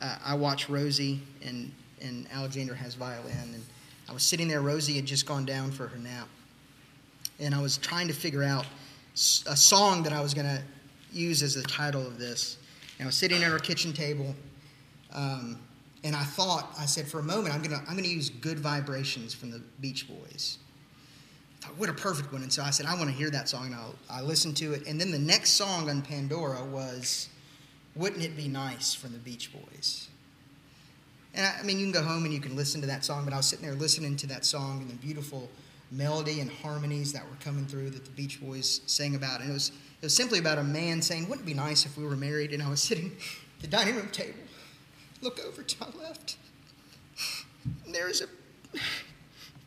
uh, 0.00 0.16
I 0.24 0.34
watch 0.34 0.68
Rosie 0.68 1.20
and 1.44 1.70
and 2.00 2.26
Alexander 2.32 2.74
has 2.74 2.94
violin 2.94 3.54
and 3.54 3.62
I 4.08 4.12
was 4.12 4.24
sitting 4.24 4.48
there 4.48 4.62
Rosie 4.62 4.94
had 4.94 5.06
just 5.06 5.26
gone 5.26 5.44
down 5.44 5.70
for 5.70 5.86
her 5.86 5.98
nap 5.98 6.26
and 7.38 7.54
I 7.54 7.62
was 7.62 7.78
trying 7.78 8.08
to 8.08 8.14
figure 8.14 8.42
out 8.42 8.66
a 9.46 9.56
song 9.56 10.02
that 10.02 10.12
I 10.12 10.20
was 10.20 10.34
going 10.34 10.46
to 10.46 10.60
use 11.12 11.40
as 11.42 11.54
the 11.54 11.62
title 11.62 12.04
of 12.04 12.18
this. 12.18 12.56
And 12.98 13.06
I 13.06 13.06
was 13.06 13.16
sitting 13.16 13.44
at 13.44 13.52
our 13.52 13.58
kitchen 13.60 13.92
table, 13.92 14.34
um, 15.12 15.56
and 16.04 16.14
I 16.14 16.22
thought, 16.22 16.72
I 16.78 16.86
said, 16.86 17.06
for 17.06 17.18
a 17.18 17.22
moment, 17.22 17.54
I'm 17.54 17.62
going 17.62 17.78
to 17.78 17.90
I'm 17.90 17.96
to 17.96 18.06
use 18.06 18.30
"Good 18.30 18.58
Vibrations" 18.58 19.34
from 19.34 19.50
the 19.50 19.60
Beach 19.80 20.06
Boys. 20.08 20.58
I 21.62 21.66
thought, 21.66 21.78
what 21.78 21.88
a 21.88 21.92
perfect 21.92 22.32
one! 22.32 22.42
And 22.42 22.52
so 22.52 22.62
I 22.62 22.70
said, 22.70 22.86
I 22.86 22.94
want 22.94 23.10
to 23.10 23.16
hear 23.16 23.30
that 23.30 23.48
song, 23.48 23.66
and 23.66 23.74
I'll, 23.74 23.94
I 24.08 24.22
listened 24.22 24.56
to 24.58 24.74
it. 24.74 24.86
And 24.86 25.00
then 25.00 25.10
the 25.10 25.18
next 25.18 25.50
song 25.50 25.90
on 25.90 26.02
Pandora 26.02 26.64
was 26.64 27.28
"Wouldn't 27.96 28.22
It 28.22 28.36
Be 28.36 28.48
Nice" 28.48 28.94
from 28.94 29.12
the 29.12 29.18
Beach 29.18 29.50
Boys. 29.52 30.08
And 31.34 31.44
I, 31.46 31.56
I 31.60 31.62
mean, 31.62 31.78
you 31.78 31.84
can 31.84 31.92
go 31.92 32.02
home 32.02 32.24
and 32.24 32.32
you 32.32 32.40
can 32.40 32.56
listen 32.56 32.80
to 32.80 32.86
that 32.86 33.04
song, 33.04 33.24
but 33.24 33.34
I 33.34 33.36
was 33.36 33.46
sitting 33.46 33.66
there 33.66 33.74
listening 33.74 34.16
to 34.16 34.26
that 34.28 34.44
song 34.44 34.80
and 34.80 34.90
the 34.90 34.94
beautiful 34.94 35.48
melody 35.90 36.40
and 36.40 36.50
harmonies 36.50 37.12
that 37.12 37.24
were 37.24 37.36
coming 37.40 37.66
through 37.66 37.90
that 37.90 38.04
the 38.04 38.10
Beach 38.10 38.40
Boys 38.40 38.82
sang 38.86 39.14
about. 39.14 39.40
And 39.40 39.50
it 39.50 39.52
was, 39.52 39.70
it 39.70 40.06
was 40.06 40.14
simply 40.14 40.38
about 40.38 40.58
a 40.58 40.64
man 40.64 41.02
saying, 41.02 41.28
Wouldn't 41.28 41.46
it 41.46 41.50
be 41.50 41.54
nice 41.54 41.86
if 41.86 41.96
we 41.96 42.04
were 42.04 42.16
married? 42.16 42.52
And 42.52 42.62
I 42.62 42.68
was 42.68 42.82
sitting 42.88 43.16
at 43.56 43.62
the 43.62 43.66
dining 43.66 43.96
room 43.96 44.08
table, 44.10 44.38
look 45.20 45.40
over 45.46 45.62
to 45.62 45.76
my 45.80 45.88
left. 46.04 46.36
There's 47.86 48.22
a 48.22 48.26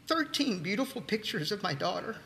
13 0.08 0.62
beautiful 0.64 1.02
pictures 1.02 1.52
of 1.52 1.62
my 1.64 1.74
daughter. 1.74 2.18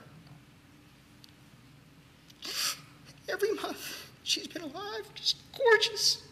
Every 3.27 3.53
month 3.53 4.09
she's 4.23 4.47
been 4.47 4.61
alive, 4.61 5.05
just 5.15 5.37
gorgeous. 5.57 6.23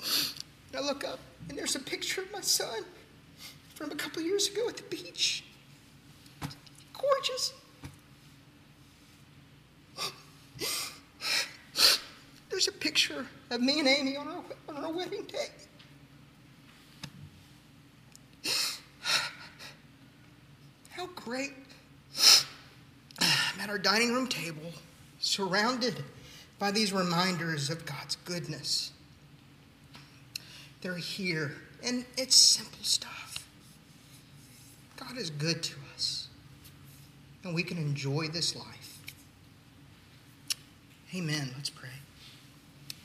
And 0.00 0.76
I 0.76 0.80
look 0.80 1.04
up, 1.04 1.20
and 1.48 1.56
there's 1.56 1.76
a 1.76 1.80
picture 1.80 2.22
of 2.22 2.32
my 2.32 2.40
son 2.40 2.84
from 3.74 3.90
a 3.90 3.94
couple 3.94 4.22
years 4.22 4.48
ago 4.48 4.68
at 4.68 4.76
the 4.76 4.82
beach 4.84 5.44
gorgeous. 7.04 7.52
There's 12.54 12.68
a 12.68 12.72
picture 12.72 13.26
of 13.50 13.60
me 13.60 13.80
and 13.80 13.88
Amy 13.88 14.16
on 14.16 14.28
our, 14.28 14.44
on 14.68 14.84
our 14.84 14.92
wedding 14.92 15.24
day. 15.24 15.48
How 20.90 21.06
great. 21.16 21.54
I'm 23.18 23.58
at 23.60 23.68
our 23.70 23.78
dining 23.78 24.14
room 24.14 24.28
table, 24.28 24.70
surrounded 25.18 26.04
by 26.60 26.70
these 26.70 26.92
reminders 26.92 27.70
of 27.70 27.84
God's 27.84 28.14
goodness. 28.24 28.92
They're 30.80 30.94
here, 30.94 31.56
and 31.82 32.04
it's 32.16 32.36
simple 32.36 32.84
stuff. 32.84 33.48
God 34.96 35.18
is 35.18 35.30
good 35.30 35.60
to 35.64 35.74
us 35.92 36.28
and 37.42 37.52
we 37.52 37.64
can 37.64 37.78
enjoy 37.78 38.28
this 38.28 38.54
life. 38.54 39.00
Amen. 41.16 41.50
Let's 41.56 41.70
pray. 41.70 41.88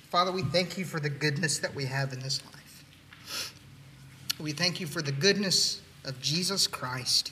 Father, 0.10 0.32
we 0.32 0.42
thank 0.42 0.78
you 0.78 0.86
for 0.86 1.00
the 1.00 1.10
goodness 1.10 1.60
that 1.60 1.74
we 1.74 1.86
have 1.86 2.14
in 2.14 2.20
this 2.20 2.42
life. 2.46 3.54
We 4.40 4.52
thank 4.52 4.80
you 4.80 4.88
for 4.88 5.02
the 5.02 5.12
goodness 5.12 5.82
of 6.06 6.20
Jesus 6.22 6.68
Christ. 6.68 7.32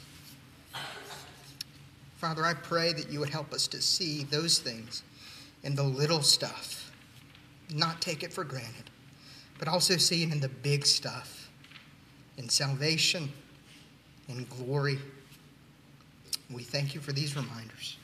Father, 2.17 2.45
I 2.45 2.53
pray 2.53 2.93
that 2.93 3.09
you 3.09 3.19
would 3.19 3.29
help 3.29 3.53
us 3.53 3.67
to 3.67 3.81
see 3.81 4.23
those 4.25 4.59
things 4.59 5.03
in 5.63 5.75
the 5.75 5.83
little 5.83 6.21
stuff, 6.21 6.91
not 7.73 8.01
take 8.01 8.23
it 8.23 8.33
for 8.33 8.43
granted, 8.43 8.89
but 9.59 9.67
also 9.67 9.97
see 9.97 10.23
it 10.23 10.31
in 10.31 10.39
the 10.39 10.49
big 10.49 10.85
stuff, 10.85 11.49
in 12.37 12.49
salvation, 12.49 13.31
in 14.29 14.45
glory 14.45 14.99
we 16.49 16.63
thank 16.63 16.95
you 16.95 17.01
for 17.01 17.11
these 17.11 17.35
reminders. 17.35 17.97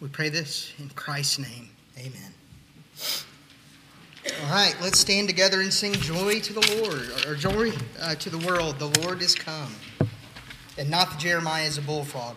We 0.00 0.08
pray 0.08 0.28
this 0.28 0.72
in 0.78 0.88
Christ's 0.90 1.40
name. 1.40 1.68
Amen. 1.98 2.32
All 4.26 4.50
right, 4.50 4.76
let's 4.82 4.98
stand 4.98 5.28
together 5.28 5.60
and 5.60 5.72
sing 5.72 5.92
joy 5.94 6.40
to 6.40 6.52
the 6.52 6.82
Lord, 6.82 7.26
or 7.26 7.34
joy 7.34 7.72
uh, 8.00 8.14
to 8.16 8.28
the 8.28 8.38
world. 8.46 8.78
The 8.78 9.00
Lord 9.00 9.22
is 9.22 9.34
come. 9.34 9.74
And 10.76 10.90
not 10.90 11.10
the 11.12 11.18
Jeremiah 11.18 11.64
is 11.64 11.78
a 11.78 11.82
bullfrog. 11.82 12.36